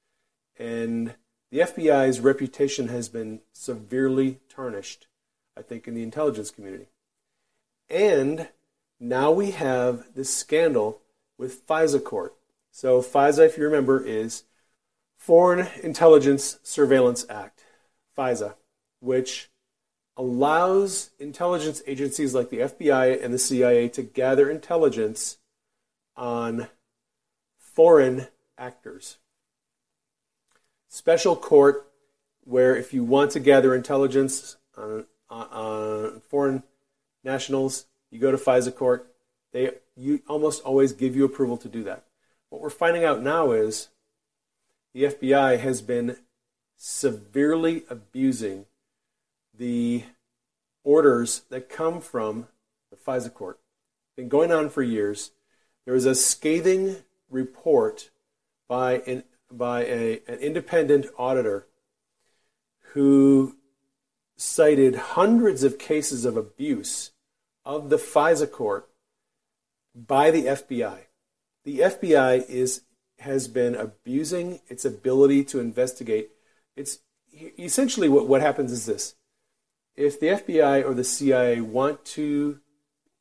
And 0.59 1.15
the 1.49 1.59
FBI's 1.59 2.19
reputation 2.19 2.89
has 2.89 3.09
been 3.09 3.41
severely 3.53 4.39
tarnished 4.49 5.07
I 5.57 5.61
think, 5.61 5.88
in 5.88 5.95
the 5.95 6.03
intelligence 6.03 6.51
community. 6.51 6.88
And 7.89 8.49
now 8.99 9.31
we 9.31 9.51
have 9.51 10.05
this 10.13 10.33
scandal 10.33 11.01
with 11.38 11.65
FISA 11.67 12.04
Court. 12.04 12.36
So, 12.71 13.02
FISA, 13.02 13.45
if 13.45 13.58
you 13.58 13.63
remember, 13.63 14.04
is 14.04 14.43
Foreign 15.17 15.67
Intelligence 15.82 16.60
Surveillance 16.63 17.26
Act, 17.30 17.63
FISA, 18.17 18.56
which 19.00 19.50
allows 20.17 21.12
intelligence 21.19 21.82
agencies 21.88 22.34
like 22.34 22.50
the 22.50 22.60
FBI 22.60 23.24
and 23.24 23.34
the 23.34 23.39
CIA 23.39 23.89
to 23.89 24.02
gather 24.02 24.50
intelligence 24.50 25.38
on 26.15 26.67
foreign 27.58 28.28
actors. 28.58 29.17
Special 30.88 31.36
court, 31.36 31.91
where 32.45 32.76
if 32.76 32.93
you 32.93 33.04
want 33.04 33.32
to 33.32 33.39
gather 33.39 33.76
intelligence 33.76 34.56
on 34.78 35.06
on 35.30 36.21
foreign 36.30 36.63
nationals, 37.24 37.86
you 38.12 38.19
go 38.19 38.32
to 38.32 38.38
FISA 38.38 38.76
court, 38.76 39.13
they 39.56 39.72
you 39.96 40.22
almost 40.28 40.62
always 40.63 40.91
give 40.91 41.15
you 41.15 41.24
approval 41.24 41.56
to 41.56 41.70
do 41.70 41.82
that. 41.84 42.04
What 42.50 42.62
we're 42.62 42.70
finding 42.70 43.06
out 43.06 43.24
now 43.24 43.54
is 43.54 43.88
the 44.94 45.04
FBI 45.04 45.60
has 45.60 45.82
been 45.82 46.18
severely 46.76 47.86
abusing 47.89 48.65
the 49.58 50.04
orders 50.84 51.44
that 51.50 51.70
come 51.70 52.02
from 52.02 52.50
the 52.91 52.98
FISA 52.98 53.34
court. 53.34 53.58
Been 54.18 54.28
going 54.28 54.52
on 54.52 54.70
for 54.70 54.84
years. 54.84 55.32
There 55.86 55.94
was 55.94 56.06
a 56.06 56.15
scathing 56.15 56.98
report 57.30 58.10
by 58.68 59.04
an 59.08 59.24
by 59.50 59.86
a, 59.86 60.22
an 60.28 60.39
independent 60.39 61.06
auditor 61.18 61.65
who 62.91 63.56
cited 64.36 64.96
hundreds 64.96 65.63
of 65.63 65.80
cases 65.80 66.26
of 66.26 66.36
abuse 66.36 67.12
of 67.63 67.89
the 67.89 67.98
FISA 67.98 68.52
court 68.52 68.89
by 69.95 70.31
the 70.31 70.45
FBI. 70.45 70.99
The 71.63 71.79
FBI 71.79 72.47
is 72.49 72.81
has 73.19 73.47
been 73.47 73.75
abusing 73.75 74.60
its 74.67 74.84
ability 74.84 75.43
to 75.45 75.60
investigate. 75.60 76.31
It's 76.75 76.99
essentially 77.58 78.10
what, 78.10 78.27
what 78.27 78.41
happens 78.41 78.71
is 78.71 78.86
this. 78.86 79.15
If 79.95 80.19
the 80.19 80.27
FBI 80.27 80.86
or 80.86 80.93
the 80.93 81.05
CIA 81.05 81.62
want 81.62 82.03
to 82.05 82.60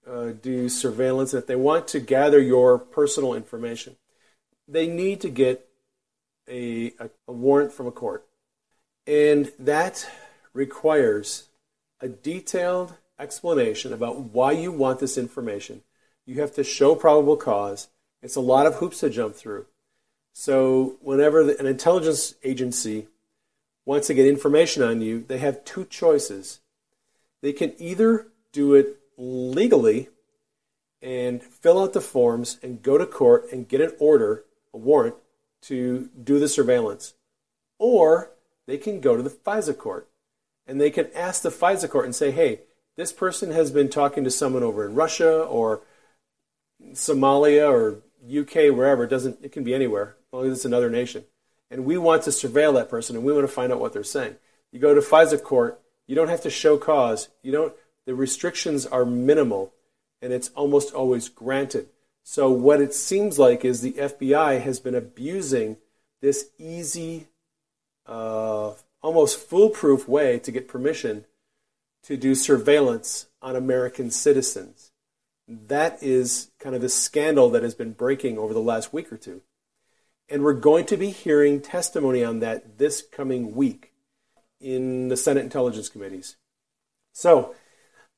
uh, 0.06 0.32
do 0.42 0.68
surveillance, 0.68 1.32
if 1.32 1.46
they 1.46 1.56
want 1.56 1.86
to 1.88 2.00
gather 2.00 2.40
your 2.40 2.78
personal 2.78 3.34
information, 3.34 3.96
they 4.66 4.88
need 4.88 5.20
to 5.20 5.30
get 5.30 5.68
a, 6.48 6.92
a, 6.98 7.10
a 7.28 7.32
warrant 7.32 7.72
from 7.72 7.86
a 7.86 7.92
court. 7.92 8.26
And 9.06 9.52
that 9.58 10.08
requires 10.52 11.48
a 12.00 12.08
detailed 12.08 12.94
explanation 13.18 13.92
about 13.92 14.18
why 14.18 14.52
you 14.52 14.72
want 14.72 14.98
this 14.98 15.16
information. 15.16 15.82
You 16.26 16.40
have 16.40 16.54
to 16.54 16.64
show 16.64 16.94
probable 16.94 17.36
cause. 17.36 17.88
It's 18.22 18.36
a 18.36 18.40
lot 18.40 18.66
of 18.66 18.76
hoops 18.76 19.00
to 19.00 19.10
jump 19.10 19.34
through. 19.34 19.66
So, 20.32 20.96
whenever 21.00 21.48
an 21.48 21.66
intelligence 21.66 22.34
agency 22.42 23.06
wants 23.84 24.08
to 24.08 24.14
get 24.14 24.26
information 24.26 24.82
on 24.82 25.00
you, 25.00 25.24
they 25.26 25.38
have 25.38 25.64
two 25.64 25.84
choices. 25.84 26.60
They 27.42 27.52
can 27.52 27.74
either 27.78 28.28
do 28.52 28.74
it 28.74 28.98
legally 29.16 30.08
and 31.02 31.42
fill 31.42 31.80
out 31.80 31.92
the 31.92 32.00
forms 32.00 32.58
and 32.62 32.82
go 32.82 32.96
to 32.96 33.06
court 33.06 33.52
and 33.52 33.68
get 33.68 33.82
an 33.82 33.92
order, 33.98 34.44
a 34.72 34.78
warrant, 34.78 35.16
to 35.62 36.08
do 36.22 36.38
the 36.38 36.48
surveillance. 36.48 37.14
Or 37.78 38.30
they 38.66 38.78
can 38.78 39.00
go 39.00 39.16
to 39.16 39.22
the 39.22 39.30
FISA 39.30 39.76
court 39.76 40.08
and 40.66 40.80
they 40.80 40.90
can 40.90 41.10
ask 41.14 41.42
the 41.42 41.50
FISA 41.50 41.90
court 41.90 42.06
and 42.06 42.14
say, 42.14 42.30
hey, 42.30 42.60
this 42.96 43.12
person 43.12 43.50
has 43.50 43.70
been 43.70 43.88
talking 43.88 44.24
to 44.24 44.30
someone 44.30 44.62
over 44.62 44.86
in 44.86 44.94
Russia 44.94 45.42
or 45.42 45.82
Somalia 46.92 47.70
or 47.70 48.02
UK, 48.26 48.74
wherever. 48.74 49.04
It 49.04 49.10
doesn't. 49.10 49.38
It 49.42 49.52
can 49.52 49.64
be 49.64 49.74
anywhere, 49.74 50.16
as 50.28 50.32
long 50.32 50.46
as 50.46 50.52
it's 50.52 50.64
another 50.64 50.90
nation. 50.90 51.24
And 51.70 51.84
we 51.84 51.98
want 51.98 52.22
to 52.22 52.30
surveil 52.30 52.74
that 52.74 52.88
person, 52.88 53.16
and 53.16 53.24
we 53.24 53.32
want 53.32 53.46
to 53.46 53.52
find 53.52 53.72
out 53.72 53.80
what 53.80 53.92
they're 53.92 54.04
saying. 54.04 54.36
You 54.70 54.80
go 54.80 54.94
to 54.94 55.00
FISA 55.00 55.42
court. 55.42 55.80
You 56.06 56.14
don't 56.14 56.28
have 56.28 56.42
to 56.42 56.50
show 56.50 56.76
cause. 56.76 57.28
You 57.42 57.52
don't. 57.52 57.74
The 58.06 58.14
restrictions 58.14 58.86
are 58.86 59.04
minimal, 59.04 59.72
and 60.20 60.32
it's 60.32 60.50
almost 60.50 60.92
always 60.92 61.28
granted. 61.28 61.88
So 62.22 62.50
what 62.50 62.80
it 62.80 62.94
seems 62.94 63.38
like 63.38 63.64
is 63.64 63.80
the 63.80 63.92
FBI 63.92 64.60
has 64.62 64.80
been 64.80 64.94
abusing 64.94 65.76
this 66.20 66.48
easy 66.58 67.28
uh, 68.06 68.72
almost 69.02 69.38
foolproof 69.38 70.08
way 70.08 70.38
to 70.38 70.50
get 70.50 70.66
permission 70.66 71.26
to 72.04 72.16
do 72.16 72.34
surveillance 72.34 73.26
on 73.42 73.56
American 73.56 74.10
citizens. 74.10 74.90
That 75.46 76.02
is 76.02 76.50
kind 76.58 76.74
of 76.74 76.80
the 76.80 76.88
scandal 76.88 77.50
that 77.50 77.62
has 77.62 77.74
been 77.74 77.92
breaking 77.92 78.38
over 78.38 78.54
the 78.54 78.60
last 78.60 78.92
week 78.92 79.12
or 79.12 79.16
two. 79.16 79.42
And 80.28 80.42
we're 80.42 80.54
going 80.54 80.86
to 80.86 80.96
be 80.96 81.10
hearing 81.10 81.60
testimony 81.60 82.24
on 82.24 82.40
that 82.40 82.78
this 82.78 83.02
coming 83.02 83.54
week 83.54 83.92
in 84.60 85.08
the 85.08 85.16
Senate 85.16 85.44
Intelligence 85.44 85.90
Committees. 85.90 86.36
So, 87.12 87.54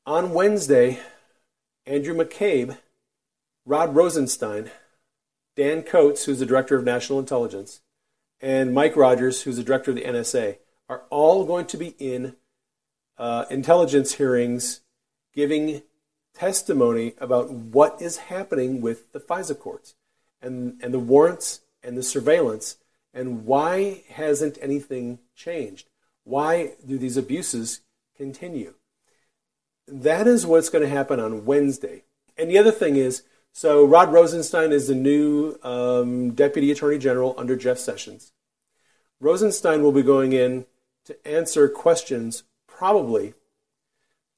on 0.07 0.33
Wednesday, 0.33 1.01
Andrew 1.85 2.15
McCabe, 2.15 2.79
Rod 3.65 3.97
Rosenstein, 3.97 4.71
Dan 5.57 5.83
Coats, 5.83 6.25
who's 6.25 6.39
the 6.39 6.47
Director 6.47 6.77
of 6.77 6.85
National 6.85 7.19
Intelligence, 7.19 7.81
and 8.41 8.73
Mike 8.73 8.95
Rogers, 8.95 9.43
who's 9.43 9.57
the 9.57 9.65
Director 9.65 9.91
of 9.91 9.97
the 9.97 10.05
NSA, 10.05 10.59
are 10.89 11.03
all 11.11 11.45
going 11.45 11.67
to 11.67 11.77
be 11.77 11.95
in 11.99 12.37
uh, 13.19 13.47
intelligence 13.51 14.15
hearings 14.15 14.83
giving 15.35 15.83
testimony 16.37 17.15
about 17.19 17.51
what 17.51 18.01
is 18.01 18.17
happening 18.19 18.81
with 18.81 19.13
the 19.13 19.21
FISA 19.21 19.59
courts 19.59 19.95
and, 20.43 20.79
and 20.83 20.93
the 20.93 20.99
warrants 20.99 21.61
and 21.83 21.97
the 21.97 22.03
surveillance 22.03 22.77
and 23.15 23.47
why 23.47 24.03
hasn't 24.11 24.59
anything 24.61 25.19
changed? 25.35 25.89
Why 26.25 26.75
do 26.87 26.99
these 26.99 27.17
abuses 27.17 27.81
continue? 28.17 28.75
That 29.89 30.27
is 30.27 30.45
what's 30.45 30.69
going 30.69 30.83
to 30.85 30.91
happen 30.91 31.19
on 31.19 31.47
Wednesday. 31.47 32.03
And 32.37 32.51
the 32.51 32.59
other 32.59 32.73
thing 32.73 32.97
is, 32.97 33.23
so 33.53 33.87
Rod 33.87 34.13
Rosenstein 34.13 34.71
is 34.71 34.89
the 34.89 34.95
new 34.95 35.57
um, 35.63 36.33
Deputy 36.33 36.71
Attorney 36.71 36.99
General 36.99 37.35
under 37.39 37.57
Jeff 37.57 37.79
Sessions. 37.79 38.33
Rosenstein 39.19 39.83
will 39.83 39.93
be 39.93 40.03
going 40.03 40.35
in 40.35 40.67
to 41.07 41.27
answer 41.27 41.69
questions 41.69 42.43
probably 42.67 43.33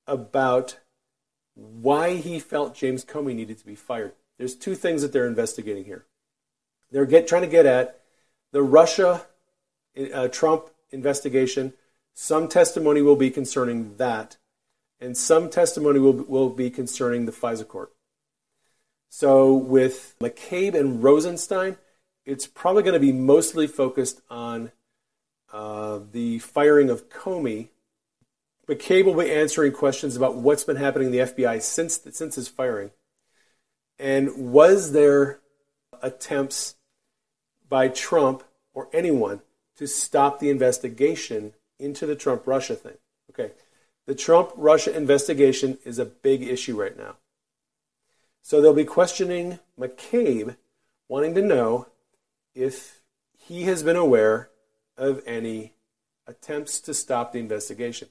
about 0.06 0.78
why 1.59 2.14
he 2.14 2.38
felt 2.38 2.75
James 2.75 3.05
Comey 3.05 3.35
needed 3.35 3.59
to 3.59 3.66
be 3.66 3.75
fired. 3.75 4.12
There's 4.38 4.55
two 4.55 4.77
things 4.77 5.03
that 5.03 5.12
they're 5.12 5.27
investigating 5.27 5.85
here. 5.85 6.07
They're 6.90 7.07
get, 7.07 7.27
trying 7.27 7.42
to 7.42 7.49
get 7.49 7.66
at 7.66 8.01
the 8.53 8.62
Russia 8.62 9.27
uh, 10.14 10.29
Trump 10.29 10.71
investigation. 10.90 11.73
Some 12.14 12.49
testimony 12.49 13.03
will 13.03 13.16
be 13.16 13.31
concerning 13.31 13.97
that, 13.97 14.37
and 15.01 15.16
some 15.16 15.51
testimony 15.51 15.99
will, 15.99 16.12
will 16.12 16.51
be 16.51 16.71
concerning 16.71 17.27
the 17.27 17.33
FISA 17.33 17.66
court. 17.66 17.92
So 19.09 19.53
with 19.53 20.14
McCabe 20.21 20.75
and 20.75 21.03
Rosenstein, 21.03 21.77
it's 22.25 22.47
probably 22.47 22.83
going 22.83 22.94
to 22.94 23.01
be 23.01 23.12
mostly 23.12 23.66
focused 23.66 24.21
on 24.31 24.71
uh, 25.53 26.01
the 26.12 26.38
firing 26.38 26.90
of 26.90 27.09
Comey. 27.09 27.68
McCabe 28.68 29.04
will 29.04 29.14
be 29.14 29.31
answering 29.31 29.72
questions 29.72 30.14
about 30.16 30.37
what's 30.37 30.64
been 30.64 30.76
happening 30.76 31.07
in 31.07 31.12
the 31.12 31.33
FBI 31.33 31.62
since 31.62 32.00
since 32.12 32.35
his 32.35 32.48
firing, 32.48 32.90
and 33.98 34.52
was 34.52 34.92
there 34.92 35.40
attempts 36.02 36.76
by 37.68 37.88
Trump 37.88 38.44
or 38.74 38.88
anyone 38.92 39.40
to 39.76 39.87
stop 39.87 40.38
the 40.38 40.50
investigation 40.50 41.54
into 41.78 42.07
the 42.07 42.16
Trump 42.16 42.46
Russia 42.46 42.74
thing. 42.74 42.98
Okay. 43.31 43.52
The 44.07 44.14
Trump 44.14 44.52
Russia 44.57 44.96
investigation 44.96 45.78
is 45.85 45.98
a 45.98 46.04
big 46.04 46.42
issue 46.42 46.81
right 46.81 46.96
now. 46.96 47.16
So 48.42 48.61
they'll 48.61 48.72
be 48.72 48.85
questioning 48.85 49.59
McCabe, 49.78 50.57
wanting 51.09 51.35
to 51.35 51.42
know 51.42 51.88
if 52.54 53.02
he 53.37 53.64
has 53.64 53.83
been 53.83 53.96
aware 53.96 54.48
of 54.96 55.22
any 55.26 55.74
attempts 56.26 56.81
to 56.81 56.94
stop 56.94 57.33
the 57.33 57.38
investigation. 57.38 58.09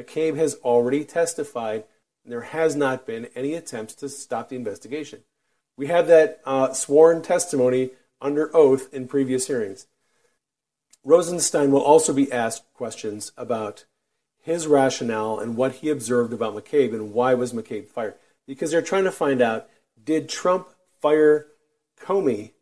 McCabe 0.00 0.36
has 0.36 0.54
already 0.56 1.04
testified 1.04 1.84
and 2.24 2.32
there 2.32 2.42
has 2.42 2.76
not 2.76 3.06
been 3.06 3.28
any 3.34 3.54
attempts 3.54 3.94
to 3.96 4.08
stop 4.08 4.48
the 4.48 4.56
investigation. 4.56 5.20
We 5.76 5.86
have 5.86 6.06
that 6.08 6.40
uh, 6.44 6.72
sworn 6.72 7.22
testimony 7.22 7.90
under 8.20 8.54
oath 8.54 8.92
in 8.92 9.08
previous 9.08 9.46
hearings. 9.46 9.86
Rosenstein 11.02 11.70
will 11.70 11.80
also 11.82 12.12
be 12.12 12.30
asked 12.30 12.72
questions 12.74 13.32
about 13.36 13.86
his 14.42 14.66
rationale 14.66 15.38
and 15.38 15.56
what 15.56 15.76
he 15.76 15.88
observed 15.88 16.32
about 16.32 16.54
McCabe 16.54 16.92
and 16.92 17.12
why 17.12 17.34
was 17.34 17.52
McCabe 17.52 17.88
fired. 17.88 18.14
Because 18.46 18.70
they're 18.70 18.82
trying 18.82 19.04
to 19.04 19.12
find 19.12 19.40
out 19.40 19.68
did 20.02 20.28
Trump 20.28 20.68
fire 21.00 21.46
Comey 22.00 22.52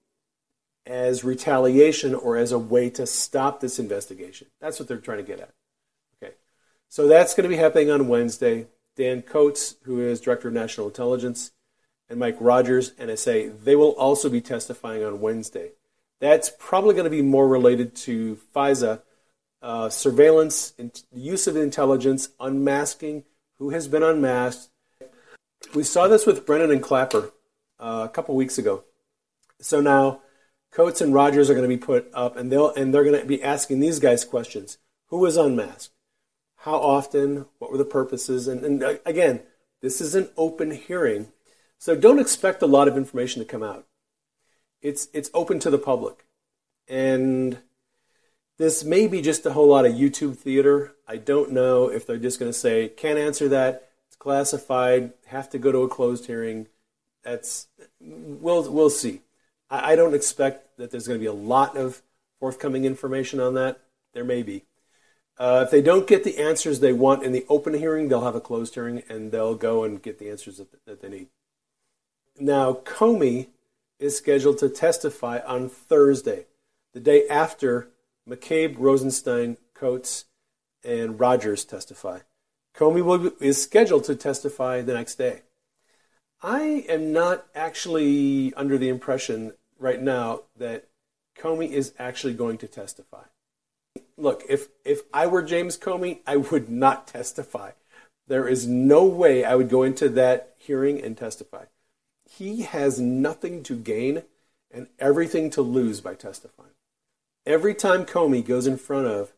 as 0.87 1.25
retaliation 1.25 2.15
or 2.15 2.37
as 2.37 2.53
a 2.53 2.59
way 2.59 2.91
to 2.91 3.07
stop 3.07 3.61
this 3.61 3.79
investigation? 3.79 4.49
That's 4.61 4.79
what 4.79 4.89
they're 4.89 4.99
trying 4.99 5.19
to 5.19 5.25
get 5.25 5.41
at. 5.41 5.51
So 6.89 7.07
that's 7.07 7.35
going 7.35 7.49
to 7.49 7.55
be 7.55 7.61
happening 7.61 7.91
on 7.91 8.09
Wednesday. 8.09 8.67
Dan 8.97 9.23
Coats, 9.23 9.77
who 9.83 10.01
is 10.01 10.21
Director 10.21 10.49
of 10.49 10.55
National 10.55 10.89
Intelligence, 10.89 11.53
and 12.09 12.19
Mike 12.19 12.37
Rogers, 12.41 12.93
NSA, 12.93 13.63
they 13.63 13.77
will 13.77 13.91
also 13.91 14.29
be 14.29 14.41
testifying 14.41 15.05
on 15.05 15.21
Wednesday. 15.21 15.73
That's 16.21 16.51
probably 16.59 16.95
going 16.95 17.05
to 17.05 17.11
be 17.11 17.23
more 17.23 17.47
related 17.47 17.95
to 17.97 18.39
FISA 18.55 19.03
uh, 19.61 19.89
surveillance, 19.89 20.73
use 21.13 21.47
of 21.47 21.57
intelligence, 21.57 22.31
unmasking 22.41 23.25
who 23.59 23.71
has 23.71 23.89
been 23.89 24.03
unmasked. 24.03 24.71
We 25.75 25.83
saw 25.83 26.09
this 26.09 26.27
with 26.27 26.47
Brennan 26.47 26.71
and 26.71 26.83
Clapper 26.83 27.33
uh, 27.79 28.07
a 28.09 28.09
couple 28.09 28.35
weeks 28.35 28.59
ago. 28.59 28.85
So 29.61 29.81
now 29.81 30.21
Coats 30.71 31.01
and 31.01 31.13
Rogers 31.13 31.51
are 31.51 31.55
going 31.55 31.69
to 31.69 31.77
be 31.77 31.77
put 31.77 32.09
up, 32.15 32.37
and 32.37 32.51
they'll 32.53 32.73
and 32.75 32.95
they're 32.95 33.05
going 33.05 33.21
to 33.21 33.27
be 33.27 33.43
asking 33.43 33.81
these 33.81 33.99
guys 33.99 34.25
questions: 34.25 34.79
Who 35.09 35.19
was 35.19 35.37
unmasked? 35.37 35.93
How 36.69 36.77
often? 36.77 37.47
What 37.61 37.73
were 37.73 37.79
the 37.79 37.85
purposes? 37.87 38.47
And, 38.47 38.63
and 38.63 38.85
uh, 38.85 38.95
again, 39.07 39.41
this 39.81 40.03
is 40.03 40.15
an 40.15 40.29
open 40.37 40.73
hearing. 40.73 41.29
So 41.79 41.97
don't 41.97 42.19
expect 42.19 42.61
a 42.61 42.67
lot 42.67 42.89
of 42.89 42.95
information 42.95 43.41
to 43.41 43.49
come 43.49 43.63
out. 43.63 43.87
It's 44.83 45.09
it's 45.15 45.31
open 45.33 45.61
to 45.61 45.71
the 45.71 45.79
public. 45.79 46.27
And 46.87 47.57
this 48.59 48.85
may 48.85 49.07
be 49.07 49.23
just 49.23 49.47
a 49.47 49.55
whole 49.55 49.69
lot 49.69 49.87
of 49.87 49.95
YouTube 49.95 50.37
theater. 50.37 50.93
I 51.07 51.17
don't 51.17 51.53
know 51.53 51.89
if 51.89 52.07
they're 52.07 52.19
just 52.19 52.39
going 52.39 52.53
to 52.53 52.59
say 52.59 52.89
can't 52.89 53.19
answer 53.19 53.49
that. 53.49 53.89
It's 54.09 54.17
classified. 54.17 55.15
Have 55.29 55.49
to 55.49 55.59
go 55.59 55.73
to 55.73 55.85
a 55.85 55.89
closed 55.89 56.27
hearing. 56.27 56.67
That's 57.25 57.69
we'll 57.99 58.71
we'll 58.71 58.91
see. 58.91 59.23
I, 59.71 59.93
I 59.93 59.97
don't 59.97 60.15
expect 60.15 60.77
that 60.77 60.91
there's 60.91 61.09
going 61.09 61.19
to 61.19 61.25
be 61.25 61.29
a 61.29 61.33
lot 61.33 61.79
of 61.79 62.03
forthcoming 62.39 62.85
information 62.85 63.41
on 63.41 63.55
that. 63.55 63.81
There 64.13 64.23
may 64.23 64.43
be. 64.43 64.68
Uh, 65.39 65.63
if 65.65 65.71
they 65.71 65.81
don't 65.81 66.09
get 66.09 66.25
the 66.25 66.39
answers 66.39 66.81
they 66.81 66.93
want 66.93 67.23
in 67.23 67.33
the 67.33 67.47
open 67.49 67.75
hearing, 67.75 68.09
they'll 68.09 68.25
have 68.25 68.35
a 68.35 68.41
closed 68.41 68.75
hearing 68.75 69.03
and 69.09 69.31
they'll 69.31 69.55
go 69.55 69.85
and 69.85 70.03
get 70.03 70.19
the 70.19 70.29
answers 70.29 70.57
that, 70.57 70.85
that 70.85 71.01
they 71.01 71.09
need. 71.09 71.29
Now, 72.41 72.73
Comey 72.73 73.49
is 73.99 74.17
scheduled 74.17 74.59
to 74.59 74.69
testify 74.69 75.39
on 75.47 75.69
Thursday, 75.69 76.47
the 76.93 77.01
day 77.01 77.27
after 77.29 77.89
McCabe, 78.29 78.77
Rosenstein, 78.79 79.57
Coats, 79.75 80.25
and 80.85 81.19
Rogers 81.19 81.65
testify. 81.65 82.21
Comey 82.77 83.05
will, 83.05 83.33
is 83.41 83.63
scheduled 83.63 84.05
to 84.05 84.17
testify 84.17 84.83
the 84.83 84.95
next 84.95 85.17
day. 85.17 85.43
I 86.43 86.85
am 86.89 87.13
not 87.13 87.47
actually 87.55 88.55
under 88.55 88.79
the 88.79 88.89
impression 88.89 89.53
right 89.79 90.01
now 90.01 90.43
that 90.57 90.87
Comey 91.37 91.71
is 91.71 91.93
actually 91.99 92.35
going 92.35 92.59
to 92.59 92.69
testify. 92.69 93.25
Look, 94.19 94.45
if, 94.49 94.69
if 94.85 95.03
I 95.13 95.27
were 95.27 95.43
James 95.43 95.79
Comey, 95.79 96.21
I 96.27 96.37
would 96.37 96.69
not 96.69 97.07
testify. 97.07 97.73
There 98.27 98.47
is 98.47 98.67
no 98.67 99.05
way 99.05 99.45
I 99.45 99.55
would 99.55 99.71
go 99.71 99.83
into 99.83 100.09
that 100.11 100.55
hearing 100.59 101.03
and 101.03 101.17
testify 101.17 101.65
he 102.29 102.63
has 102.63 103.01
nothing 103.01 103.63
to 103.65 103.75
gain 103.75 104.23
and 104.71 104.87
everything 104.99 105.51
to 105.51 105.63
lose 105.63 106.01
by 106.01 106.15
testifying. 106.15 106.71
Every 107.47 107.75
time 107.75 108.05
Comey 108.05 108.47
goes 108.47 108.67
in 108.67 108.77
front 108.77 109.07
of 109.07 109.33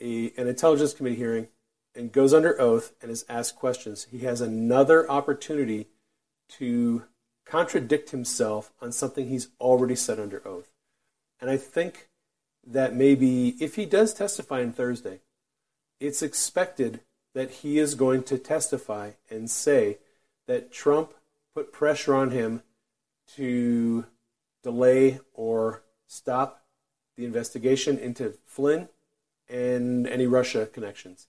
a, 0.00 0.32
an 0.36 0.48
intelligence 0.48 0.92
committee 0.92 1.16
hearing 1.16 1.48
and 1.94 2.12
goes 2.12 2.34
under 2.34 2.60
oath 2.60 2.92
and 3.00 3.10
is 3.10 3.24
asked 3.28 3.56
questions, 3.56 4.08
he 4.10 4.20
has 4.20 4.40
another 4.40 5.08
opportunity 5.10 5.86
to 6.50 7.04
contradict 7.46 8.10
himself 8.10 8.72
on 8.80 8.90
something 8.90 9.28
he's 9.28 9.48
already 9.60 9.96
said 9.96 10.18
under 10.18 10.46
oath. 10.46 10.68
And 11.40 11.48
I 11.48 11.56
think 11.56 12.07
that 12.66 12.94
maybe 12.94 13.56
if 13.60 13.76
he 13.76 13.86
does 13.86 14.12
testify 14.14 14.60
on 14.60 14.72
Thursday, 14.72 15.20
it's 16.00 16.22
expected 16.22 17.00
that 17.34 17.50
he 17.50 17.78
is 17.78 17.94
going 17.94 18.22
to 18.24 18.38
testify 18.38 19.12
and 19.30 19.50
say 19.50 19.98
that 20.46 20.72
Trump 20.72 21.14
put 21.54 21.72
pressure 21.72 22.14
on 22.14 22.30
him 22.30 22.62
to 23.36 24.06
delay 24.62 25.20
or 25.34 25.82
stop 26.06 26.64
the 27.16 27.24
investigation 27.24 27.98
into 27.98 28.34
Flynn 28.44 28.88
and 29.48 30.06
any 30.06 30.26
Russia 30.26 30.66
connections. 30.66 31.26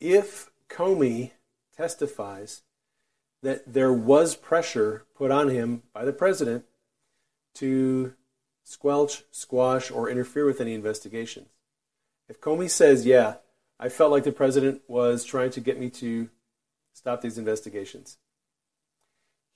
If 0.00 0.50
Comey 0.68 1.32
testifies 1.76 2.62
that 3.42 3.72
there 3.72 3.92
was 3.92 4.36
pressure 4.36 5.04
put 5.14 5.30
on 5.30 5.48
him 5.48 5.82
by 5.92 6.04
the 6.04 6.12
president 6.12 6.64
to 7.54 8.14
squelch, 8.70 9.24
squash, 9.32 9.90
or 9.90 10.08
interfere 10.08 10.46
with 10.46 10.60
any 10.60 10.74
investigations. 10.74 11.48
If 12.28 12.40
Comey 12.40 12.70
says, 12.70 13.04
yeah, 13.04 13.34
I 13.80 13.88
felt 13.88 14.12
like 14.12 14.22
the 14.22 14.30
president 14.30 14.82
was 14.86 15.24
trying 15.24 15.50
to 15.50 15.60
get 15.60 15.80
me 15.80 15.90
to 15.90 16.28
stop 16.92 17.20
these 17.20 17.36
investigations, 17.36 18.18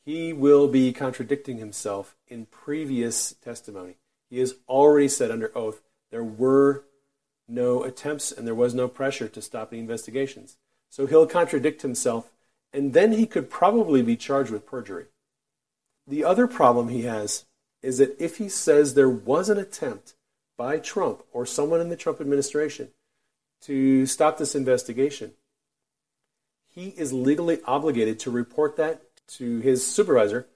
he 0.05 0.33
will 0.33 0.66
be 0.66 0.92
contradicting 0.92 1.59
himself 1.59 2.16
in 2.27 2.46
previous 2.46 3.35
testimony. 3.35 3.98
He 4.31 4.40
has 4.40 4.57
already 4.68 5.07
said 5.07 5.31
under 5.31 5.57
oath 5.57 5.81
there 6.11 6.24
were 6.24 6.83
no 7.46 7.85
attempts 7.85 8.33
and 8.33 8.44
there 8.44 8.53
was 8.53 8.74
no 8.74 8.88
pressure 8.88 9.29
to 9.29 9.40
stop 9.40 9.70
the 9.70 9.79
investigations. 9.79 10.57
So 10.90 11.07
he'll 11.07 11.29
contradict 11.29 11.83
himself, 11.83 12.33
and 12.72 12.92
then 12.92 13.12
he 13.12 13.27
could 13.27 13.48
probably 13.48 14.03
be 14.03 14.16
charged 14.16 14.50
with 14.50 14.66
perjury. 14.66 15.07
The 16.05 16.24
other 16.24 16.48
problem 16.48 16.88
he 16.88 17.03
has 17.03 17.44
is 17.84 17.98
that 17.98 18.16
if 18.18 18.38
he 18.38 18.48
says 18.48 18.94
there 18.94 19.10
was 19.10 19.50
an 19.50 19.58
attempt 19.58 20.14
by 20.56 20.78
Trump 20.78 21.22
or 21.32 21.44
someone 21.44 21.80
in 21.80 21.90
the 21.90 21.96
Trump 21.96 22.20
administration 22.20 22.88
to 23.60 24.06
stop 24.06 24.38
this 24.38 24.54
investigation, 24.54 25.32
he 26.66 26.88
is 26.96 27.12
legally 27.12 27.60
obligated 27.66 28.18
to 28.20 28.30
report 28.30 28.76
that 28.76 29.02
to 29.26 29.60
his 29.60 29.86
supervisor, 29.86 30.46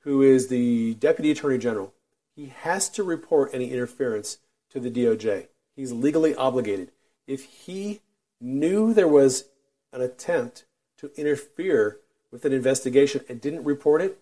who 0.00 0.22
is 0.22 0.48
the 0.48 0.94
Deputy 0.94 1.30
Attorney 1.30 1.58
General. 1.58 1.94
He 2.36 2.46
has 2.46 2.88
to 2.90 3.02
report 3.02 3.50
any 3.52 3.72
interference 3.72 4.38
to 4.70 4.78
the 4.78 4.90
DOJ. 4.90 5.48
He's 5.74 5.92
legally 5.92 6.34
obligated. 6.34 6.92
If 7.26 7.44
he 7.44 8.00
knew 8.40 8.92
there 8.92 9.08
was 9.08 9.44
an 9.92 10.02
attempt 10.02 10.64
to 10.98 11.10
interfere 11.16 11.98
with 12.30 12.44
an 12.44 12.52
investigation 12.52 13.24
and 13.28 13.40
didn't 13.40 13.64
report 13.64 14.02
it, 14.02 14.18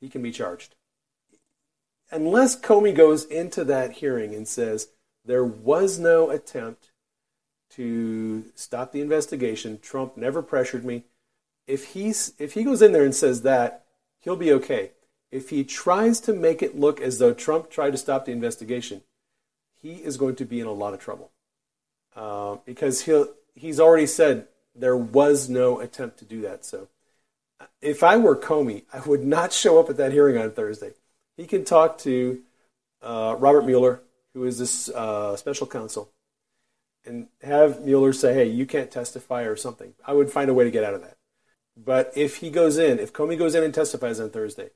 he 0.00 0.08
can 0.08 0.22
be 0.22 0.32
charged. 0.32 0.74
Unless 2.10 2.60
Comey 2.60 2.94
goes 2.94 3.24
into 3.24 3.64
that 3.64 3.92
hearing 3.94 4.34
and 4.34 4.48
says 4.48 4.88
there 5.24 5.44
was 5.44 5.98
no 5.98 6.30
attempt 6.30 6.90
to 7.70 8.44
stop 8.54 8.92
the 8.92 9.00
investigation, 9.00 9.78
Trump 9.80 10.16
never 10.16 10.42
pressured 10.42 10.84
me. 10.84 11.04
If 11.66 11.92
he's 11.92 12.32
if 12.38 12.54
he 12.54 12.64
goes 12.64 12.80
in 12.80 12.92
there 12.92 13.04
and 13.04 13.14
says 13.14 13.42
that, 13.42 13.84
he'll 14.20 14.36
be 14.36 14.52
okay. 14.52 14.92
If 15.30 15.50
he 15.50 15.64
tries 15.64 16.20
to 16.20 16.32
make 16.32 16.62
it 16.62 16.78
look 16.78 17.00
as 17.00 17.18
though 17.18 17.34
Trump 17.34 17.68
tried 17.68 17.90
to 17.90 17.98
stop 17.98 18.24
the 18.24 18.32
investigation, 18.32 19.02
he 19.74 19.96
is 19.96 20.16
going 20.16 20.36
to 20.36 20.46
be 20.46 20.60
in 20.60 20.66
a 20.66 20.72
lot 20.72 20.94
of 20.94 21.00
trouble 21.00 21.30
uh, 22.16 22.56
because 22.64 23.02
he'll 23.02 23.28
he's 23.54 23.78
already 23.78 24.06
said 24.06 24.48
there 24.74 24.96
was 24.96 25.48
no 25.48 25.80
attempt 25.80 26.18
to 26.18 26.24
do 26.24 26.40
that. 26.42 26.64
So 26.64 26.88
if 27.82 28.02
I 28.02 28.16
were 28.16 28.36
Comey, 28.36 28.84
I 28.92 29.00
would 29.00 29.24
not 29.24 29.52
show 29.62 29.78
up 29.78 29.90
at 29.90 29.96
that 29.98 30.12
hearing 30.12 30.38
on 30.38 30.50
Thursday. 30.50 30.92
He 31.38 31.46
can 31.46 31.64
talk 31.64 31.98
to 31.98 32.40
uh, 33.00 33.36
Robert 33.38 33.64
Mueller, 33.64 34.02
who 34.34 34.44
is 34.44 34.58
this 34.58 34.88
uh, 34.88 35.36
special 35.36 35.68
counsel, 35.68 36.10
and 37.06 37.28
have 37.42 37.82
Mueller 37.82 38.12
say, 38.12 38.34
hey, 38.34 38.48
you 38.48 38.66
can't 38.66 38.90
testify 38.90 39.42
or 39.42 39.54
something. 39.54 39.94
I 40.04 40.14
would 40.14 40.32
find 40.32 40.50
a 40.50 40.54
way 40.54 40.64
to 40.64 40.70
get 40.72 40.82
out 40.82 40.94
of 40.94 41.02
that. 41.02 41.16
But 41.76 42.12
if 42.16 42.38
he 42.38 42.50
goes 42.50 42.76
in, 42.76 42.98
if 42.98 43.12
Comey 43.12 43.38
goes 43.38 43.54
in 43.54 43.62
and 43.62 43.72
testifies 43.72 44.18
on 44.18 44.30
Thursday, 44.30 44.70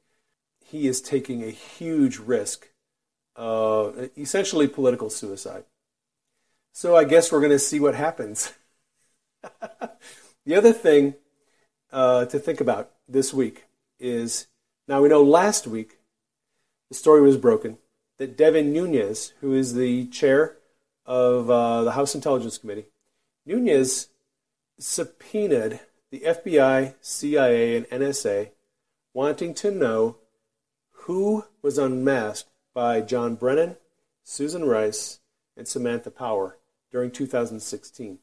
he 0.64 0.86
is 0.86 1.00
taking 1.00 1.42
a 1.42 1.50
huge 1.50 2.18
risk 2.18 2.68
of 3.34 4.10
essentially 4.16 4.68
political 4.68 5.10
suicide. 5.10 5.64
So 6.72 6.96
I 6.96 7.02
guess 7.02 7.32
we're 7.32 7.40
going 7.40 7.50
to 7.50 7.58
see 7.58 7.80
what 7.80 7.96
happens. 7.96 8.52
the 10.46 10.54
other 10.54 10.72
thing 10.72 11.14
uh, 11.90 12.26
to 12.26 12.38
think 12.38 12.60
about 12.60 12.92
this 13.08 13.34
week 13.34 13.64
is 13.98 14.46
now 14.86 15.02
we 15.02 15.08
know 15.08 15.24
last 15.24 15.66
week 15.66 15.98
the 16.92 16.98
story 16.98 17.22
was 17.22 17.38
broken 17.38 17.78
that 18.18 18.36
Devin 18.36 18.70
Nunes, 18.70 19.32
who 19.40 19.54
is 19.54 19.72
the 19.72 20.04
chair 20.08 20.58
of 21.06 21.48
uh, 21.48 21.84
the 21.84 21.92
House 21.92 22.14
Intelligence 22.14 22.58
Committee, 22.58 22.84
Nunes 23.46 24.08
subpoenaed 24.78 25.80
the 26.10 26.20
FBI, 26.20 26.94
CIA, 27.00 27.76
and 27.78 27.86
NSA 27.86 28.50
wanting 29.14 29.54
to 29.54 29.70
know 29.70 30.18
who 30.90 31.46
was 31.62 31.78
unmasked 31.78 32.50
by 32.74 33.00
John 33.00 33.36
Brennan, 33.36 33.76
Susan 34.22 34.66
Rice, 34.66 35.20
and 35.56 35.66
Samantha 35.66 36.10
Power 36.10 36.58
during 36.90 37.10
2016. 37.10 38.18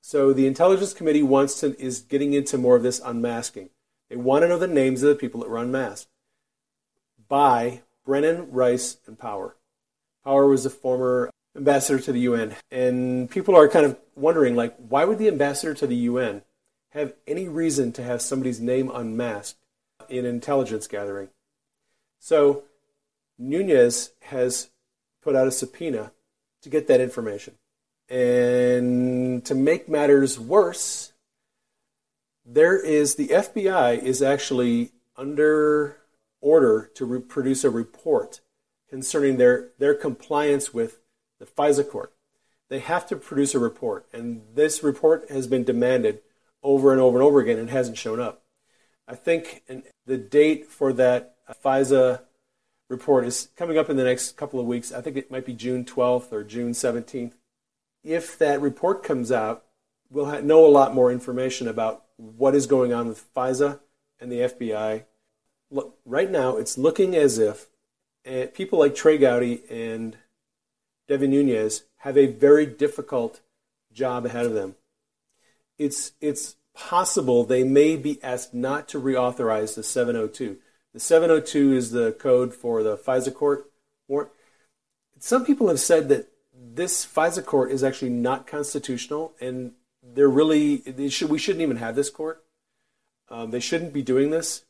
So 0.00 0.32
the 0.32 0.48
Intelligence 0.48 0.92
Committee 0.92 1.22
wants 1.22 1.60
to 1.60 1.80
is 1.80 2.00
getting 2.00 2.32
into 2.32 2.58
more 2.58 2.74
of 2.74 2.82
this 2.82 3.00
unmasking. 3.04 3.70
They 4.10 4.16
want 4.16 4.42
to 4.42 4.48
know 4.48 4.58
the 4.58 4.66
names 4.66 5.04
of 5.04 5.10
the 5.10 5.14
people 5.14 5.40
that 5.42 5.48
were 5.48 5.58
unmasked 5.58 6.10
by 7.28 7.82
Brennan, 8.04 8.50
Rice, 8.50 8.98
and 9.06 9.18
Power. 9.18 9.56
Power 10.24 10.46
was 10.46 10.66
a 10.66 10.70
former 10.70 11.30
ambassador 11.56 11.98
to 12.00 12.12
the 12.12 12.20
UN, 12.20 12.54
and 12.70 13.30
people 13.30 13.56
are 13.56 13.68
kind 13.68 13.86
of 13.86 13.98
wondering, 14.14 14.56
like, 14.56 14.76
why 14.76 15.04
would 15.04 15.18
the 15.18 15.28
ambassador 15.28 15.74
to 15.74 15.86
the 15.86 15.96
UN 15.96 16.42
have 16.90 17.14
any 17.26 17.48
reason 17.48 17.92
to 17.92 18.02
have 18.02 18.22
somebody's 18.22 18.60
name 18.60 18.90
unmasked 18.92 19.58
in 20.08 20.24
intelligence 20.24 20.86
gathering? 20.86 21.28
So 22.18 22.64
Nunes 23.38 24.10
has 24.22 24.70
put 25.22 25.36
out 25.36 25.48
a 25.48 25.52
subpoena 25.52 26.12
to 26.62 26.68
get 26.68 26.86
that 26.88 27.00
information. 27.00 27.54
And 28.08 29.44
to 29.44 29.54
make 29.54 29.88
matters 29.88 30.38
worse, 30.38 31.12
there 32.44 32.78
is 32.78 33.16
the 33.16 33.28
FBI 33.28 34.00
is 34.02 34.22
actually 34.22 34.92
under 35.16 35.96
order 36.40 36.90
to 36.94 37.04
re- 37.04 37.20
produce 37.20 37.64
a 37.64 37.70
report 37.70 38.40
concerning 38.88 39.36
their, 39.36 39.70
their 39.78 39.94
compliance 39.94 40.72
with 40.72 41.00
the 41.38 41.46
FISA 41.46 41.88
court. 41.88 42.12
They 42.68 42.78
have 42.80 43.06
to 43.08 43.16
produce 43.16 43.54
a 43.54 43.58
report, 43.58 44.06
and 44.12 44.42
this 44.54 44.82
report 44.82 45.30
has 45.30 45.46
been 45.46 45.64
demanded 45.64 46.20
over 46.62 46.92
and 46.92 47.00
over 47.00 47.18
and 47.18 47.24
over 47.24 47.40
again 47.40 47.58
and 47.58 47.70
hasn't 47.70 47.98
shown 47.98 48.20
up. 48.20 48.42
I 49.06 49.14
think 49.14 49.62
the 50.06 50.16
date 50.16 50.66
for 50.66 50.92
that 50.94 51.36
uh, 51.46 51.54
FISA 51.64 52.22
report 52.88 53.24
is 53.24 53.50
coming 53.56 53.78
up 53.78 53.88
in 53.88 53.96
the 53.96 54.04
next 54.04 54.36
couple 54.36 54.58
of 54.58 54.66
weeks. 54.66 54.92
I 54.92 55.00
think 55.00 55.16
it 55.16 55.30
might 55.30 55.46
be 55.46 55.52
June 55.52 55.84
12th 55.84 56.32
or 56.32 56.42
June 56.42 56.72
17th 56.72 57.34
if 58.06 58.38
that 58.38 58.60
report 58.60 59.02
comes 59.02 59.32
out, 59.32 59.64
we'll 60.10 60.40
know 60.42 60.64
a 60.64 60.68
lot 60.68 60.94
more 60.94 61.10
information 61.10 61.66
about 61.66 62.04
what 62.16 62.54
is 62.54 62.66
going 62.66 62.92
on 62.92 63.08
with 63.08 63.34
FISA 63.34 63.80
and 64.20 64.30
the 64.30 64.40
FBI. 64.40 65.04
Look, 65.70 65.98
right 66.04 66.30
now, 66.30 66.56
it's 66.56 66.78
looking 66.78 67.16
as 67.16 67.38
if 67.38 67.66
uh, 68.26 68.46
people 68.54 68.78
like 68.78 68.94
Trey 68.94 69.18
Gowdy 69.18 69.62
and 69.70 70.16
Devin 71.08 71.30
Nunes 71.30 71.82
have 71.98 72.16
a 72.16 72.26
very 72.26 72.66
difficult 72.66 73.40
job 73.92 74.26
ahead 74.26 74.46
of 74.46 74.54
them. 74.54 74.76
It's, 75.78 76.12
it's 76.20 76.56
possible 76.74 77.44
they 77.44 77.64
may 77.64 77.96
be 77.96 78.22
asked 78.22 78.54
not 78.54 78.88
to 78.88 79.00
reauthorize 79.00 79.74
the 79.74 79.82
702. 79.82 80.58
The 80.92 81.00
702 81.00 81.72
is 81.72 81.90
the 81.90 82.12
code 82.12 82.54
for 82.54 82.82
the 82.82 82.96
FISA 82.96 83.34
court 83.34 83.70
warrant. 84.08 84.30
Some 85.18 85.44
people 85.44 85.68
have 85.68 85.80
said 85.80 86.08
that 86.08 86.28
this 86.54 87.04
FISA 87.06 87.44
court 87.44 87.70
is 87.70 87.82
actually 87.82 88.10
not 88.10 88.46
constitutional, 88.46 89.34
and 89.40 89.72
they're 90.02 90.28
really 90.28 90.76
they 90.76 91.08
should, 91.08 91.30
we 91.30 91.38
shouldn't 91.38 91.62
even 91.62 91.78
have 91.78 91.96
this 91.96 92.10
court. 92.10 92.44
Um, 93.28 93.50
they 93.50 93.60
shouldn't 93.60 93.92
be 93.92 94.02
doing 94.02 94.30
this. 94.30 94.62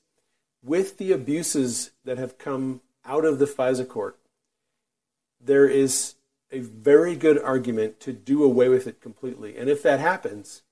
With 0.66 0.98
the 0.98 1.12
abuses 1.12 1.92
that 2.04 2.18
have 2.18 2.38
come 2.38 2.80
out 3.04 3.24
of 3.24 3.38
the 3.38 3.44
FISA 3.44 3.88
court, 3.88 4.18
there 5.40 5.68
is 5.68 6.16
a 6.50 6.58
very 6.58 7.14
good 7.14 7.40
argument 7.40 8.00
to 8.00 8.12
do 8.12 8.42
away 8.42 8.68
with 8.68 8.88
it 8.88 9.00
completely. 9.00 9.56
And 9.56 9.70
if 9.70 9.80
that 9.84 10.00
happens, 10.00 10.62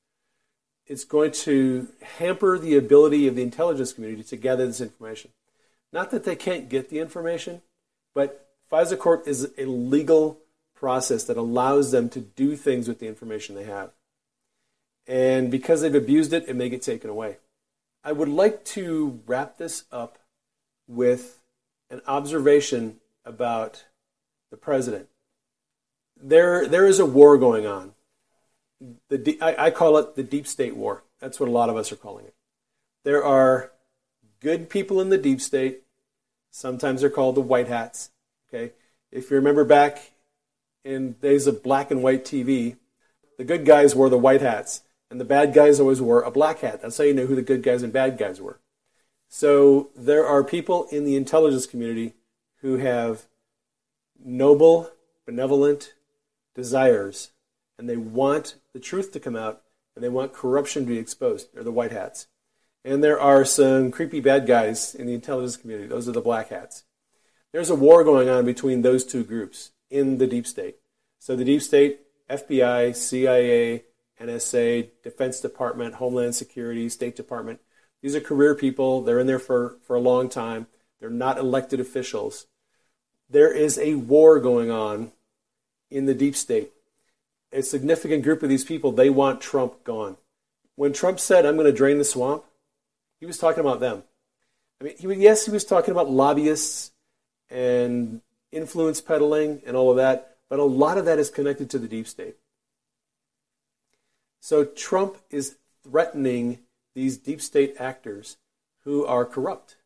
it's 0.84 1.04
going 1.04 1.30
to 1.30 1.86
hamper 2.18 2.58
the 2.58 2.76
ability 2.76 3.28
of 3.28 3.36
the 3.36 3.42
intelligence 3.42 3.92
community 3.92 4.24
to 4.24 4.36
gather 4.36 4.66
this 4.66 4.80
information. 4.80 5.30
Not 5.92 6.10
that 6.10 6.24
they 6.24 6.34
can't 6.34 6.68
get 6.68 6.90
the 6.90 6.98
information, 6.98 7.62
but 8.16 8.48
FISA 8.70 8.98
court 8.98 9.28
is 9.28 9.52
a 9.56 9.66
legal 9.66 10.40
process 10.74 11.22
that 11.24 11.36
allows 11.36 11.92
them 11.92 12.08
to 12.08 12.20
do 12.20 12.56
things 12.56 12.88
with 12.88 12.98
the 12.98 13.06
information 13.06 13.54
they 13.54 13.64
have. 13.64 13.92
And 15.06 15.52
because 15.52 15.82
they've 15.82 15.94
abused 15.94 16.32
it, 16.32 16.48
it 16.48 16.56
may 16.56 16.68
get 16.68 16.82
taken 16.82 17.10
away. 17.10 17.36
I 18.04 18.12
would 18.12 18.28
like 18.28 18.64
to 18.66 19.20
wrap 19.26 19.56
this 19.56 19.84
up 19.90 20.18
with 20.86 21.42
an 21.88 22.02
observation 22.06 23.00
about 23.24 23.84
the 24.50 24.58
president. 24.58 25.08
There, 26.20 26.66
there 26.66 26.86
is 26.86 26.98
a 26.98 27.06
war 27.06 27.38
going 27.38 27.66
on. 27.66 27.94
The, 29.08 29.38
I, 29.40 29.66
I 29.66 29.70
call 29.70 29.96
it 29.96 30.16
the 30.16 30.22
deep 30.22 30.46
state 30.46 30.76
war. 30.76 31.04
That's 31.18 31.40
what 31.40 31.48
a 31.48 31.52
lot 31.52 31.70
of 31.70 31.76
us 31.76 31.90
are 31.90 31.96
calling 31.96 32.26
it. 32.26 32.34
There 33.04 33.24
are 33.24 33.72
good 34.40 34.68
people 34.68 35.00
in 35.00 35.08
the 35.08 35.16
deep 35.16 35.40
state. 35.40 35.82
Sometimes 36.50 37.00
they're 37.00 37.10
called 37.10 37.36
the 37.36 37.40
white 37.40 37.68
hats. 37.68 38.10
Okay, 38.48 38.72
if 39.10 39.30
you 39.30 39.36
remember 39.36 39.64
back 39.64 40.12
in 40.84 41.12
days 41.12 41.46
of 41.46 41.62
black 41.62 41.90
and 41.90 42.02
white 42.02 42.24
TV, 42.24 42.76
the 43.38 43.44
good 43.44 43.64
guys 43.64 43.94
wore 43.94 44.10
the 44.10 44.18
white 44.18 44.42
hats, 44.42 44.82
and 45.14 45.20
the 45.20 45.24
bad 45.24 45.54
guys 45.54 45.78
always 45.78 46.02
wore 46.02 46.22
a 46.22 46.30
black 46.32 46.58
hat. 46.58 46.82
That's 46.82 46.98
how 46.98 47.04
you 47.04 47.14
know 47.14 47.26
who 47.26 47.36
the 47.36 47.42
good 47.42 47.62
guys 47.62 47.84
and 47.84 47.92
bad 47.92 48.18
guys 48.18 48.40
were. 48.40 48.58
So 49.28 49.90
there 49.94 50.26
are 50.26 50.42
people 50.42 50.88
in 50.90 51.04
the 51.04 51.14
intelligence 51.14 51.66
community 51.66 52.14
who 52.62 52.78
have 52.78 53.26
noble, 54.18 54.90
benevolent 55.24 55.94
desires, 56.56 57.30
and 57.78 57.88
they 57.88 57.96
want 57.96 58.56
the 58.72 58.80
truth 58.80 59.12
to 59.12 59.20
come 59.20 59.36
out, 59.36 59.62
and 59.94 60.02
they 60.02 60.08
want 60.08 60.32
corruption 60.32 60.82
to 60.82 60.88
be 60.88 60.98
exposed. 60.98 61.54
They're 61.54 61.62
the 61.62 61.70
white 61.70 61.92
hats. 61.92 62.26
And 62.84 63.04
there 63.04 63.20
are 63.20 63.44
some 63.44 63.92
creepy 63.92 64.18
bad 64.18 64.48
guys 64.48 64.96
in 64.96 65.06
the 65.06 65.14
intelligence 65.14 65.56
community. 65.56 65.86
Those 65.86 66.08
are 66.08 66.12
the 66.12 66.20
black 66.20 66.48
hats. 66.48 66.82
There's 67.52 67.70
a 67.70 67.76
war 67.76 68.02
going 68.02 68.28
on 68.28 68.44
between 68.44 68.82
those 68.82 69.04
two 69.04 69.22
groups 69.22 69.70
in 69.90 70.18
the 70.18 70.26
deep 70.26 70.44
state. 70.44 70.78
So 71.20 71.36
the 71.36 71.44
deep 71.44 71.62
state, 71.62 72.00
FBI, 72.28 72.96
CIA, 72.96 73.84
NSA, 74.20 74.90
Defense 75.02 75.40
Department, 75.40 75.94
Homeland 75.94 76.34
Security, 76.34 76.88
State 76.88 77.16
Department, 77.16 77.60
these 78.04 78.14
are 78.14 78.20
career 78.20 78.54
people. 78.54 79.00
They're 79.00 79.18
in 79.18 79.26
there 79.26 79.38
for, 79.38 79.78
for 79.86 79.96
a 79.96 80.00
long 80.00 80.28
time. 80.28 80.66
They're 81.00 81.08
not 81.08 81.38
elected 81.38 81.80
officials. 81.80 82.46
There 83.30 83.50
is 83.50 83.78
a 83.78 83.94
war 83.94 84.40
going 84.40 84.70
on 84.70 85.12
in 85.90 86.04
the 86.04 86.12
deep 86.12 86.36
state. 86.36 86.72
A 87.50 87.62
significant 87.62 88.22
group 88.22 88.42
of 88.42 88.50
these 88.50 88.62
people, 88.62 88.92
they 88.92 89.08
want 89.08 89.40
Trump 89.40 89.84
gone. 89.84 90.18
when 90.76 90.92
Trump 90.92 91.18
said, 91.18 91.46
I'm 91.46 91.56
going 91.56 91.64
to 91.64 91.72
drain 91.72 91.96
the 91.96 92.04
swamp, 92.04 92.44
he 93.20 93.24
was 93.24 93.38
talking 93.38 93.62
about 93.62 93.80
them. 93.80 94.02
I 94.82 94.84
mean, 94.84 94.96
he, 94.98 95.08
yes, 95.14 95.46
he 95.46 95.50
was 95.50 95.64
talking 95.64 95.92
about 95.92 96.10
lobbyists 96.10 96.90
and 97.48 98.20
influence 98.52 99.00
peddling 99.00 99.62
and 99.64 99.78
all 99.78 99.90
of 99.90 99.96
that, 99.96 100.36
but 100.50 100.58
a 100.58 100.64
lot 100.64 100.98
of 100.98 101.06
that 101.06 101.18
is 101.18 101.30
connected 101.30 101.70
to 101.70 101.78
the 101.78 101.88
deep 101.88 102.06
state. 102.06 102.36
So 104.44 104.62
Trump 104.62 105.16
is 105.30 105.56
threatening 105.82 106.58
these 106.94 107.16
deep 107.16 107.40
state 107.40 107.76
actors 107.78 108.36
who 108.84 109.06
are 109.06 109.24
corrupt, 109.24 109.76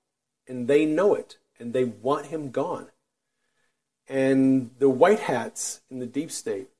and 0.48 0.66
they 0.66 0.84
know 0.84 1.14
it, 1.14 1.38
and 1.60 1.72
they 1.72 1.84
want 1.84 2.26
him 2.26 2.50
gone. 2.50 2.88
And 4.08 4.72
the 4.80 4.88
white 4.88 5.20
hats 5.20 5.82
in 5.88 6.00
the 6.00 6.06
deep 6.06 6.32
state, 6.32 6.70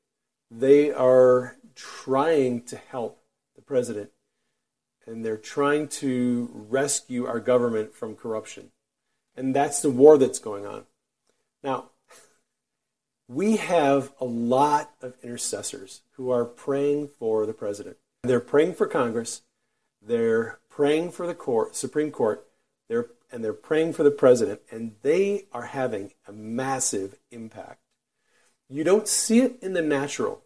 they 0.51 0.91
are 0.91 1.57
trying 1.77 2.63
to 2.63 2.77
help 2.77 3.23
the 3.55 3.63
president, 3.63 4.11
and 5.07 5.25
they're 5.25 5.37
trying 5.37 5.87
to 6.03 6.51
rescue 6.53 7.27
our 7.27 7.39
government 7.39 7.95
from 7.95 8.17
corruption. 8.17 8.73
And 9.37 9.55
that's 9.55 9.83
the 9.83 9.91
war 9.91 10.19
that's 10.19 10.41
going 10.41 10.67
on. 10.67 10.87
Now, 11.63 11.91
we 13.29 13.59
have 13.59 14.11
a 14.21 14.25
lot 14.25 14.91
of 15.01 15.15
intercessors 15.23 16.01
who 16.19 16.31
are 16.31 16.45
praying 16.45 17.09
for 17.09 17.47
the 17.47 17.55
president. 17.55 17.97
They're 18.25 18.41
praying 18.41 18.75
for 18.75 18.87
Congress, 18.87 19.43
they're 20.03 20.59
praying 20.69 21.13
for 21.13 21.27
the 21.27 21.35
court, 21.35 21.77
Supreme 21.77 22.11
Court, 22.11 22.45
they're, 22.89 23.07
and 23.31 23.43
they're 23.43 23.53
praying 23.53 23.93
for 23.93 24.03
the 24.03 24.11
president, 24.11 24.61
and 24.71 24.97
they 25.03 25.47
are 25.53 25.67
having 25.67 26.13
a 26.27 26.33
massive 26.33 27.15
impact. 27.31 27.81
You 28.69 28.83
don't 28.83 29.07
see 29.07 29.41
it 29.41 29.59
in 29.63 29.73
the 29.75 29.83
natural, 29.83 30.43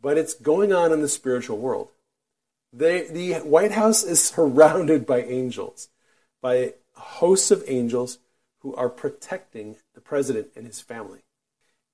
but 0.00 0.16
it's 0.16 0.34
going 0.34 0.72
on 0.72 0.92
in 0.92 1.02
the 1.02 1.08
spiritual 1.08 1.58
world. 1.58 1.90
They, 2.72 3.06
the 3.06 3.34
White 3.34 3.72
House 3.72 4.02
is 4.02 4.24
surrounded 4.24 5.04
by 5.06 5.22
angels, 5.22 5.90
by 6.40 6.74
hosts 6.94 7.50
of 7.50 7.62
angels 7.66 8.18
who 8.60 8.74
are 8.76 8.88
protecting 8.88 9.76
the 9.94 10.00
president 10.00 10.48
and 10.56 10.66
his 10.66 10.80
family. 10.80 11.20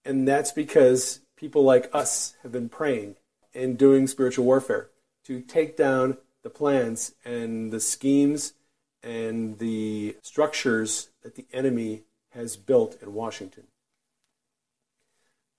And 0.05 0.27
that's 0.27 0.53
because 0.53 1.21
people 1.41 1.65
like 1.65 1.89
us 1.95 2.35
have 2.43 2.53
been 2.53 2.69
praying 2.69 3.17
and 3.55 3.79
doing 3.79 4.07
spiritual 4.07 4.45
warfare 4.45 4.91
to 5.25 5.41
take 5.41 5.75
down 5.75 6.19
the 6.43 6.51
plans 6.51 7.15
and 7.25 7.73
the 7.73 7.81
schemes 7.81 8.53
and 9.03 9.59
the 9.59 10.15
structures 10.21 11.09
that 11.23 11.37
the 11.37 11.47
enemy 11.51 12.03
has 12.29 12.57
built 12.57 13.01
in 13.03 13.15
Washington. 13.15 13.65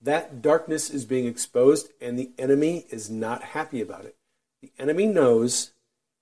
That 0.00 0.40
darkness 0.40 0.88
is 0.88 1.04
being 1.04 1.26
exposed, 1.26 1.90
and 2.00 2.16
the 2.16 2.30
enemy 2.38 2.86
is 2.90 3.10
not 3.10 3.42
happy 3.42 3.80
about 3.80 4.04
it. 4.04 4.16
The 4.60 4.70
enemy 4.78 5.06
knows 5.06 5.72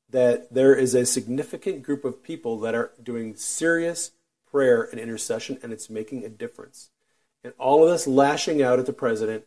that 0.09 0.53
there 0.53 0.75
is 0.75 0.95
a 0.95 1.07
significant 1.07 1.83
group 1.83 2.05
of 2.05 2.23
people 2.23 2.59
that 2.61 2.75
are 2.75 2.93
doing 3.03 3.37
serious 3.37 4.13
prayer 4.51 4.83
and 4.83 4.99
intercession, 4.99 5.59
and 5.63 5.71
it's 5.73 5.91
making 5.91 6.25
a 6.25 6.31
difference. 6.31 6.91
And 7.45 7.53
all 7.59 7.85
of 7.85 7.91
this 7.91 8.07
lashing 8.07 8.63
out 8.63 8.79
at 8.79 8.87
the 8.87 8.93
president 8.93 9.45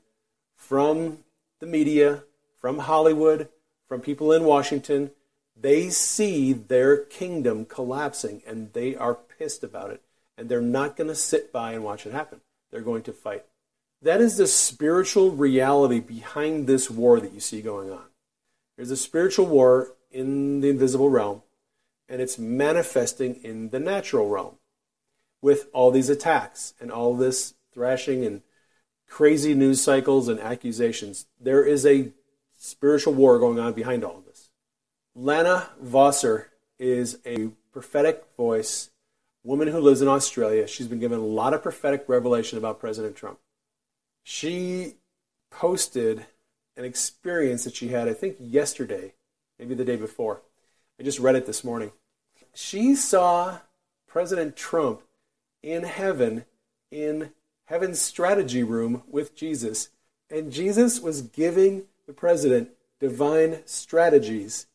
from 0.63 1.19
the 1.59 1.65
media, 1.65 2.23
from 2.57 2.79
Hollywood, 2.79 3.49
from 3.87 3.99
people 3.99 4.31
in 4.31 4.45
Washington, 4.45 5.11
they 5.59 5.89
see 5.89 6.53
their 6.53 6.97
kingdom 6.97 7.65
collapsing 7.65 8.41
and 8.47 8.71
they 8.71 8.95
are 8.95 9.13
pissed 9.13 9.63
about 9.63 9.91
it. 9.91 10.01
And 10.37 10.47
they're 10.47 10.61
not 10.61 10.95
going 10.95 11.09
to 11.09 11.15
sit 11.15 11.51
by 11.51 11.73
and 11.73 11.83
watch 11.83 12.05
it 12.05 12.13
happen. 12.13 12.39
They're 12.71 12.81
going 12.81 13.03
to 13.03 13.13
fight. 13.13 13.43
That 14.01 14.21
is 14.21 14.37
the 14.37 14.47
spiritual 14.47 15.31
reality 15.31 15.99
behind 15.99 16.65
this 16.65 16.89
war 16.89 17.19
that 17.19 17.33
you 17.33 17.39
see 17.41 17.61
going 17.61 17.91
on. 17.91 18.05
There's 18.77 18.91
a 18.91 18.97
spiritual 18.97 19.45
war 19.45 19.93
in 20.11 20.61
the 20.61 20.69
invisible 20.69 21.09
realm, 21.09 21.43
and 22.09 22.21
it's 22.21 22.39
manifesting 22.39 23.35
in 23.43 23.69
the 23.69 23.79
natural 23.79 24.29
realm 24.29 24.55
with 25.41 25.67
all 25.73 25.91
these 25.91 26.09
attacks 26.09 26.73
and 26.79 26.91
all 26.91 27.15
this 27.15 27.53
thrashing 27.73 28.25
and 28.25 28.41
crazy 29.13 29.53
news 29.53 29.79
cycles 29.79 30.27
and 30.27 30.39
accusations. 30.39 31.27
There 31.39 31.63
is 31.63 31.85
a 31.85 32.11
spiritual 32.57 33.13
war 33.13 33.37
going 33.37 33.59
on 33.59 33.73
behind 33.73 34.03
all 34.03 34.17
of 34.17 34.25
this. 34.25 34.49
Lana 35.13 35.69
Vawser 35.79 36.45
is 36.79 37.19
a 37.23 37.49
prophetic 37.71 38.23
voice, 38.35 38.89
woman 39.43 39.67
who 39.67 39.79
lives 39.79 40.01
in 40.01 40.07
Australia. 40.07 40.65
She's 40.65 40.87
been 40.87 40.99
given 40.99 41.19
a 41.19 41.25
lot 41.25 41.53
of 41.53 41.61
prophetic 41.61 42.05
revelation 42.07 42.57
about 42.57 42.79
President 42.79 43.15
Trump. 43.15 43.37
She 44.23 44.95
posted 45.51 46.25
an 46.75 46.83
experience 46.83 47.65
that 47.65 47.75
she 47.75 47.89
had, 47.89 48.07
I 48.07 48.13
think, 48.15 48.37
yesterday, 48.39 49.13
maybe 49.59 49.75
the 49.75 49.85
day 49.85 49.95
before. 49.95 50.41
I 50.99 51.03
just 51.03 51.19
read 51.19 51.35
it 51.35 51.45
this 51.45 51.63
morning. 51.63 51.91
She 52.55 52.95
saw 52.95 53.59
President 54.07 54.55
Trump 54.55 55.03
in 55.61 55.83
heaven 55.83 56.45
in 56.89 57.31
heaven's 57.73 57.99
strategy 57.99 58.61
room 58.61 59.01
with 59.07 59.35
Jesus, 59.35 59.89
and 60.29 60.51
Jesus 60.51 60.99
was 61.01 61.23
giving 61.23 61.85
the 62.05 62.13
president 62.13 62.69
divine 62.99 63.63
strategies. 63.65 64.67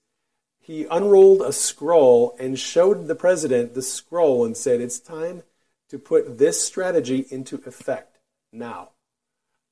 He 0.59 0.85
unrolled 0.85 1.43
a 1.43 1.53
scroll 1.53 2.35
and 2.41 2.59
showed 2.59 3.07
the 3.07 3.15
president 3.15 3.75
the 3.75 3.83
scroll 3.83 4.45
and 4.45 4.57
said, 4.57 4.81
It's 4.81 4.99
time 4.99 5.45
to 5.91 5.97
put 5.97 6.39
this 6.39 6.61
strategy 6.61 7.25
into 7.31 7.63
effect 7.65 8.19
now. 8.53 8.89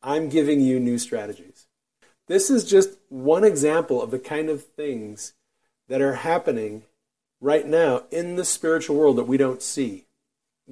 I'm 0.05 0.29
giving 0.29 0.61
you 0.61 0.79
new 0.79 0.97
strategies. 0.97 1.67
This 2.29 2.49
is 2.49 2.65
just 2.65 2.91
one 3.09 3.43
example 3.43 4.01
of 4.01 4.13
the 4.13 4.21
kind 4.21 4.49
of 4.49 4.63
things 4.63 5.33
that 5.89 6.01
are 6.01 6.15
happening 6.15 6.85
right 7.41 7.67
now 7.67 8.05
in 8.13 8.37
the 8.37 8.45
spiritual 8.45 8.95
world 8.95 9.17
that 9.17 9.25
we 9.25 9.37
don't 9.37 9.63
see. 9.63 10.07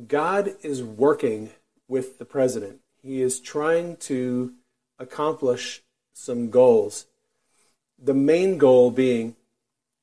God 0.06 0.54
is 0.62 0.84
working 0.84 1.50
with 1.88 2.18
the 2.18 2.24
president. 2.24 2.80
He 3.02 3.20
is 3.20 3.40
trying 3.40 3.96
to 3.98 4.54
accomplish 4.98 5.82
some 6.12 6.50
goals. 6.50 7.06
The 8.02 8.14
main 8.14 8.58
goal 8.58 8.90
being 8.90 9.36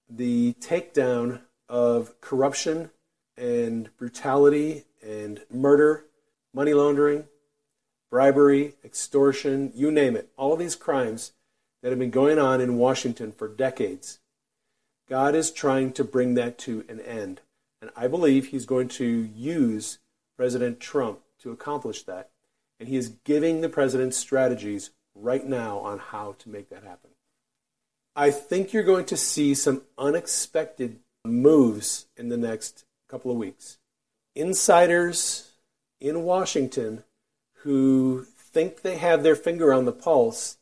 the 0.09 0.53
takedown 0.59 1.41
of 1.69 2.19
corruption 2.21 2.91
and 3.37 3.89
brutality 3.97 4.83
and 5.01 5.41
murder, 5.51 6.05
money 6.53 6.73
laundering, 6.73 7.25
bribery, 8.09 8.75
extortion, 8.83 9.71
you 9.73 9.89
name 9.89 10.15
it. 10.15 10.29
All 10.37 10.53
of 10.53 10.59
these 10.59 10.75
crimes 10.75 11.31
that 11.81 11.89
have 11.89 11.99
been 11.99 12.11
going 12.11 12.37
on 12.37 12.61
in 12.61 12.77
Washington 12.77 13.31
for 13.31 13.47
decades. 13.47 14.19
God 15.09 15.33
is 15.33 15.51
trying 15.51 15.93
to 15.93 16.03
bring 16.03 16.35
that 16.35 16.57
to 16.59 16.85
an 16.87 16.99
end. 16.99 17.41
And 17.81 17.89
I 17.95 18.07
believe 18.07 18.47
he's 18.47 18.65
going 18.65 18.89
to 18.89 19.05
use 19.05 19.97
President 20.37 20.79
Trump 20.79 21.19
to 21.41 21.51
accomplish 21.51 22.03
that. 22.03 22.29
And 22.79 22.89
he 22.89 22.97
is 22.97 23.09
giving 23.23 23.61
the 23.61 23.69
president 23.69 24.13
strategies 24.13 24.91
right 25.15 25.45
now 25.45 25.79
on 25.79 25.99
how 25.99 26.35
to 26.39 26.49
make 26.49 26.69
that 26.69 26.83
happen. 26.83 27.11
I 28.15 28.31
think 28.31 28.73
you're 28.73 28.83
going 28.83 29.05
to 29.05 29.17
see 29.17 29.53
some 29.53 29.83
unexpected 29.97 30.99
moves 31.23 32.07
in 32.17 32.29
the 32.29 32.37
next 32.37 32.85
couple 33.07 33.31
of 33.31 33.37
weeks. 33.37 33.77
Insiders 34.35 35.51
in 35.99 36.23
Washington 36.23 37.03
who 37.63 38.25
think 38.37 38.81
they 38.81 38.97
have 38.97 39.23
their 39.23 39.35
finger 39.35 39.71
on 39.71 39.85
the 39.85 39.91
pulse 39.91 40.57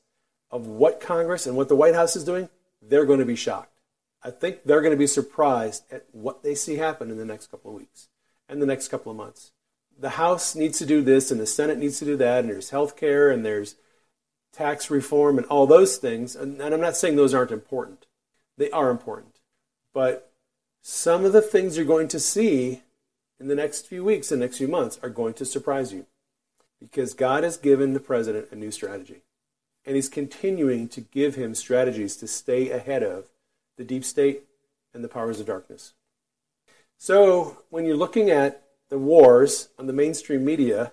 of 0.51 0.67
what 0.67 0.99
Congress 0.99 1.47
and 1.47 1.55
what 1.55 1.69
the 1.69 1.75
White 1.75 1.95
House 1.95 2.15
is 2.15 2.23
doing, 2.23 2.49
they're 2.81 3.05
going 3.05 3.19
to 3.19 3.25
be 3.25 3.35
shocked. 3.35 3.79
I 4.21 4.31
think 4.31 4.63
they're 4.63 4.81
going 4.81 4.91
to 4.91 4.97
be 4.97 5.07
surprised 5.07 5.83
at 5.91 6.05
what 6.11 6.43
they 6.43 6.53
see 6.53 6.75
happen 6.75 7.09
in 7.09 7.17
the 7.17 7.25
next 7.25 7.47
couple 7.47 7.71
of 7.71 7.77
weeks 7.77 8.09
and 8.49 8.61
the 8.61 8.65
next 8.65 8.89
couple 8.89 9.11
of 9.11 9.17
months 9.17 9.53
the 9.99 10.11
House 10.11 10.55
needs 10.55 10.77
to 10.79 10.85
do 10.85 11.01
this 11.01 11.29
and 11.29 11.39
the 11.39 11.45
Senate 11.45 11.77
needs 11.77 11.99
to 11.99 12.05
do 12.05 12.15
that, 12.17 12.39
and 12.39 12.49
there's 12.49 12.69
health 12.69 12.95
care 12.95 13.29
and 13.29 13.45
there's 13.45 13.75
tax 14.53 14.89
reform 14.89 15.37
and 15.37 15.47
all 15.47 15.67
those 15.67 15.97
things. 15.97 16.35
And, 16.35 16.61
and 16.61 16.73
I'm 16.73 16.81
not 16.81 16.97
saying 16.97 17.15
those 17.15 17.33
aren't 17.33 17.51
important, 17.51 18.05
they 18.57 18.71
are 18.71 18.89
important. 18.89 19.39
But 19.93 20.31
some 20.81 21.25
of 21.25 21.33
the 21.33 21.41
things 21.41 21.75
you're 21.75 21.85
going 21.85 22.07
to 22.09 22.19
see 22.19 22.81
in 23.39 23.47
the 23.47 23.55
next 23.55 23.87
few 23.87 24.03
weeks, 24.03 24.29
the 24.29 24.37
next 24.37 24.57
few 24.57 24.67
months, 24.67 24.99
are 25.03 25.09
going 25.09 25.33
to 25.35 25.45
surprise 25.45 25.91
you 25.93 26.05
because 26.79 27.13
God 27.13 27.43
has 27.43 27.57
given 27.57 27.93
the 27.93 27.99
president 27.99 28.47
a 28.51 28.55
new 28.55 28.71
strategy. 28.71 29.23
And 29.85 29.95
he's 29.95 30.09
continuing 30.09 30.87
to 30.89 31.01
give 31.01 31.35
him 31.35 31.55
strategies 31.55 32.15
to 32.17 32.27
stay 32.27 32.69
ahead 32.69 33.03
of 33.03 33.25
the 33.77 33.83
deep 33.83 34.05
state 34.05 34.43
and 34.93 35.03
the 35.03 35.09
powers 35.09 35.39
of 35.39 35.47
darkness. 35.47 35.93
So, 36.97 37.59
when 37.69 37.85
you're 37.85 37.95
looking 37.95 38.29
at 38.29 38.68
the 38.89 38.99
wars 38.99 39.69
on 39.77 39.87
the 39.87 39.93
mainstream 39.93 40.43
media 40.43 40.91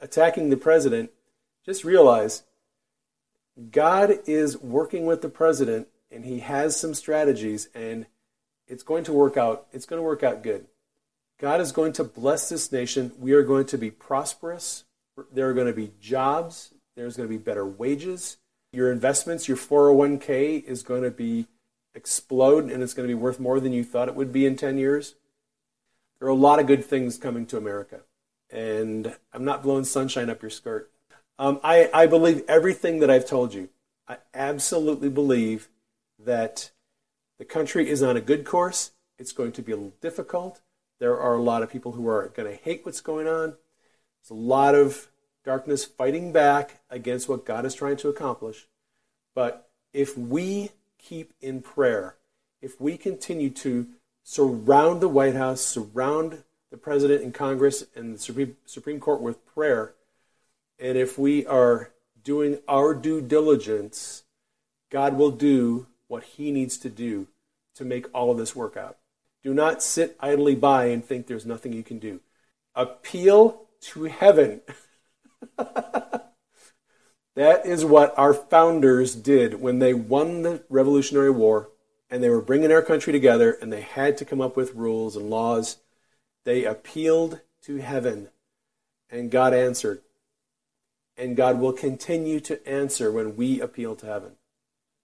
attacking 0.00 0.50
the 0.50 0.56
president, 0.56 1.10
just 1.64 1.84
realize 1.84 2.42
God 3.70 4.18
is 4.26 4.58
working 4.58 5.06
with 5.06 5.22
the 5.22 5.28
president 5.28 5.88
and 6.10 6.24
he 6.24 6.40
has 6.40 6.78
some 6.78 6.94
strategies 6.94 7.68
and 7.74 8.06
it's 8.66 8.82
going 8.82 9.04
to 9.04 9.12
work 9.12 9.36
out. 9.36 9.66
It's 9.72 9.86
going 9.86 9.98
to 9.98 10.04
work 10.04 10.22
out 10.22 10.42
good. 10.42 10.66
God 11.40 11.60
is 11.60 11.72
going 11.72 11.92
to 11.94 12.04
bless 12.04 12.48
this 12.48 12.70
nation. 12.72 13.12
We 13.18 13.32
are 13.32 13.42
going 13.42 13.66
to 13.66 13.78
be 13.78 13.90
prosperous. 13.90 14.84
There 15.32 15.48
are 15.48 15.54
going 15.54 15.66
to 15.66 15.72
be 15.72 15.92
jobs. 16.00 16.74
There's 16.96 17.16
going 17.16 17.28
to 17.28 17.32
be 17.34 17.42
better 17.42 17.64
wages. 17.64 18.38
Your 18.72 18.92
investments, 18.92 19.48
your 19.48 19.56
401k 19.56 20.64
is 20.64 20.82
going 20.82 21.02
to 21.02 21.10
be 21.10 21.46
explode 21.94 22.70
and 22.70 22.82
it's 22.82 22.94
going 22.94 23.08
to 23.08 23.14
be 23.14 23.20
worth 23.20 23.40
more 23.40 23.60
than 23.60 23.72
you 23.72 23.84
thought 23.84 24.08
it 24.08 24.14
would 24.14 24.32
be 24.32 24.46
in 24.46 24.56
10 24.56 24.78
years. 24.78 25.14
There 26.18 26.28
are 26.28 26.32
a 26.32 26.34
lot 26.34 26.58
of 26.58 26.66
good 26.66 26.84
things 26.84 27.16
coming 27.16 27.46
to 27.46 27.56
America. 27.56 28.00
And 28.50 29.16
I'm 29.32 29.44
not 29.44 29.62
blowing 29.62 29.84
sunshine 29.84 30.30
up 30.30 30.42
your 30.42 30.50
skirt. 30.50 30.90
Um, 31.38 31.60
I, 31.62 31.90
I 31.94 32.06
believe 32.06 32.42
everything 32.48 33.00
that 33.00 33.10
I've 33.10 33.26
told 33.26 33.54
you. 33.54 33.68
I 34.08 34.16
absolutely 34.34 35.10
believe 35.10 35.68
that 36.18 36.70
the 37.38 37.44
country 37.44 37.88
is 37.88 38.02
on 38.02 38.16
a 38.16 38.20
good 38.20 38.44
course. 38.44 38.92
It's 39.18 39.32
going 39.32 39.52
to 39.52 39.62
be 39.62 39.72
a 39.72 39.76
little 39.76 39.92
difficult. 40.00 40.60
There 40.98 41.20
are 41.20 41.34
a 41.34 41.42
lot 41.42 41.62
of 41.62 41.70
people 41.70 41.92
who 41.92 42.08
are 42.08 42.28
going 42.28 42.50
to 42.50 42.56
hate 42.56 42.84
what's 42.84 43.00
going 43.00 43.28
on. 43.28 43.50
There's 43.50 44.30
a 44.30 44.34
lot 44.34 44.74
of 44.74 45.08
darkness 45.44 45.84
fighting 45.84 46.32
back 46.32 46.80
against 46.90 47.28
what 47.28 47.46
God 47.46 47.64
is 47.64 47.74
trying 47.74 47.96
to 47.98 48.08
accomplish. 48.08 48.66
But 49.34 49.68
if 49.92 50.18
we 50.18 50.70
keep 50.98 51.32
in 51.40 51.60
prayer, 51.60 52.16
if 52.60 52.80
we 52.80 52.96
continue 52.96 53.50
to 53.50 53.86
surround 54.28 55.00
the 55.00 55.08
White 55.08 55.34
House, 55.34 55.62
surround 55.62 56.42
the 56.70 56.76
President 56.76 57.22
and 57.22 57.32
Congress 57.32 57.86
and 57.96 58.14
the 58.14 58.18
Supreme, 58.18 58.58
Supreme 58.66 59.00
Court 59.00 59.22
with 59.22 59.46
prayer, 59.46 59.94
and 60.78 60.98
if 60.98 61.18
we 61.18 61.46
are 61.46 61.92
doing 62.22 62.58
our 62.68 62.92
due 62.92 63.22
diligence, 63.22 64.24
God 64.90 65.16
will 65.16 65.30
do 65.30 65.86
what 66.08 66.24
He 66.24 66.50
needs 66.50 66.76
to 66.76 66.90
do 66.90 67.28
to 67.74 67.86
make 67.86 68.06
all 68.14 68.30
of 68.30 68.36
this 68.36 68.54
work 68.54 68.76
out. 68.76 68.98
Do 69.42 69.54
not 69.54 69.82
sit 69.82 70.14
idly 70.20 70.54
by 70.54 70.88
and 70.88 71.02
think 71.02 71.26
there's 71.26 71.46
nothing 71.46 71.72
you 71.72 71.82
can 71.82 71.98
do. 71.98 72.20
Appeal 72.74 73.62
to 73.80 74.04
heaven. 74.04 74.60
that 75.56 76.22
is 77.64 77.82
what 77.82 78.12
our 78.18 78.34
founders 78.34 79.14
did 79.14 79.62
when 79.62 79.78
they 79.78 79.94
won 79.94 80.42
the 80.42 80.62
Revolutionary 80.68 81.30
War 81.30 81.70
and 82.10 82.22
they 82.22 82.30
were 82.30 82.40
bringing 82.40 82.72
our 82.72 82.82
country 82.82 83.12
together 83.12 83.52
and 83.60 83.72
they 83.72 83.80
had 83.82 84.16
to 84.18 84.24
come 84.24 84.40
up 84.40 84.56
with 84.56 84.74
rules 84.74 85.16
and 85.16 85.30
laws. 85.30 85.78
They 86.44 86.64
appealed 86.64 87.40
to 87.62 87.76
heaven 87.76 88.28
and 89.10 89.30
God 89.30 89.54
answered. 89.54 90.02
And 91.16 91.36
God 91.36 91.58
will 91.58 91.72
continue 91.72 92.38
to 92.40 92.66
answer 92.68 93.10
when 93.10 93.34
we 93.36 93.60
appeal 93.60 93.96
to 93.96 94.06
heaven. 94.06 94.32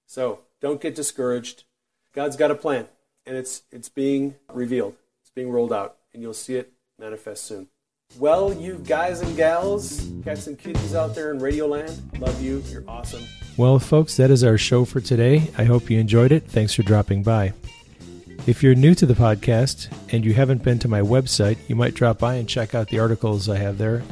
So 0.06 0.40
don't 0.60 0.80
get 0.80 0.94
discouraged. 0.94 1.64
God's 2.12 2.36
got 2.36 2.52
a 2.52 2.54
plan 2.54 2.86
and 3.26 3.36
it's, 3.36 3.62
it's 3.72 3.88
being 3.88 4.36
revealed, 4.52 4.94
it's 5.22 5.30
being 5.30 5.50
rolled 5.50 5.72
out, 5.72 5.96
and 6.12 6.22
you'll 6.22 6.34
see 6.34 6.56
it 6.56 6.72
manifest 6.98 7.44
soon. 7.44 7.68
Well, 8.18 8.54
you 8.54 8.80
guys 8.86 9.20
and 9.20 9.36
gals, 9.36 10.08
cats 10.24 10.46
and 10.46 10.58
kitties 10.58 10.94
out 10.94 11.14
there 11.14 11.32
in 11.32 11.40
Radioland, 11.40 12.20
love 12.20 12.40
you. 12.40 12.62
You're 12.70 12.84
awesome. 12.88 13.24
Well, 13.56 13.78
folks, 13.78 14.16
that 14.16 14.30
is 14.30 14.44
our 14.44 14.58
show 14.58 14.84
for 14.84 15.00
today. 15.00 15.50
I 15.58 15.64
hope 15.64 15.90
you 15.90 15.98
enjoyed 15.98 16.32
it. 16.32 16.44
Thanks 16.44 16.74
for 16.74 16.82
dropping 16.82 17.22
by. 17.22 17.52
If 18.46 18.62
you're 18.62 18.74
new 18.74 18.94
to 18.96 19.06
the 19.06 19.14
podcast 19.14 19.92
and 20.12 20.24
you 20.24 20.34
haven't 20.34 20.62
been 20.62 20.78
to 20.80 20.88
my 20.88 21.00
website, 21.00 21.56
you 21.68 21.76
might 21.76 21.94
drop 21.94 22.18
by 22.18 22.34
and 22.34 22.48
check 22.48 22.74
out 22.74 22.88
the 22.88 22.98
articles 22.98 23.48
I 23.48 23.56
have 23.56 23.78
there. 23.78 24.02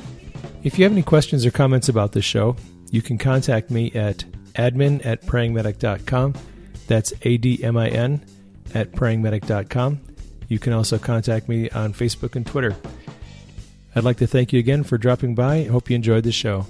If 0.63 0.79
you 0.79 0.85
have 0.85 0.93
any 0.93 1.03
questions 1.03 1.45
or 1.45 1.51
comments 1.51 1.89
about 1.89 2.13
the 2.13 2.23
show, 2.23 2.57
you 2.91 3.03
can 3.03 3.19
contact 3.19 3.71
me 3.71 3.93
at 3.93 4.25
admin 4.55 5.05
at 5.05 5.23
prayingmedic.com. 5.23 6.35
That's 6.87 7.13
A 7.23 7.37
D 7.37 7.63
M 7.63 7.77
I 7.77 7.89
N 7.89 8.25
at 8.75 8.93
prayingmedic.com. 8.93 10.01
You 10.49 10.59
can 10.59 10.73
also 10.73 10.99
contact 10.99 11.49
me 11.49 11.69
on 11.71 11.93
Facebook 11.93 12.37
and 12.37 12.47
Twitter. 12.47 12.77
I'd 13.95 14.05
like 14.05 14.17
to 14.19 14.27
thank 14.27 14.53
you 14.53 14.59
again 14.59 14.85
for 14.85 14.97
dropping 14.97 15.35
by. 15.35 15.57
I 15.57 15.65
hope 15.65 15.91
you 15.91 15.97
enjoyed 15.97 16.25
the 16.25 16.33
show. 16.33 16.67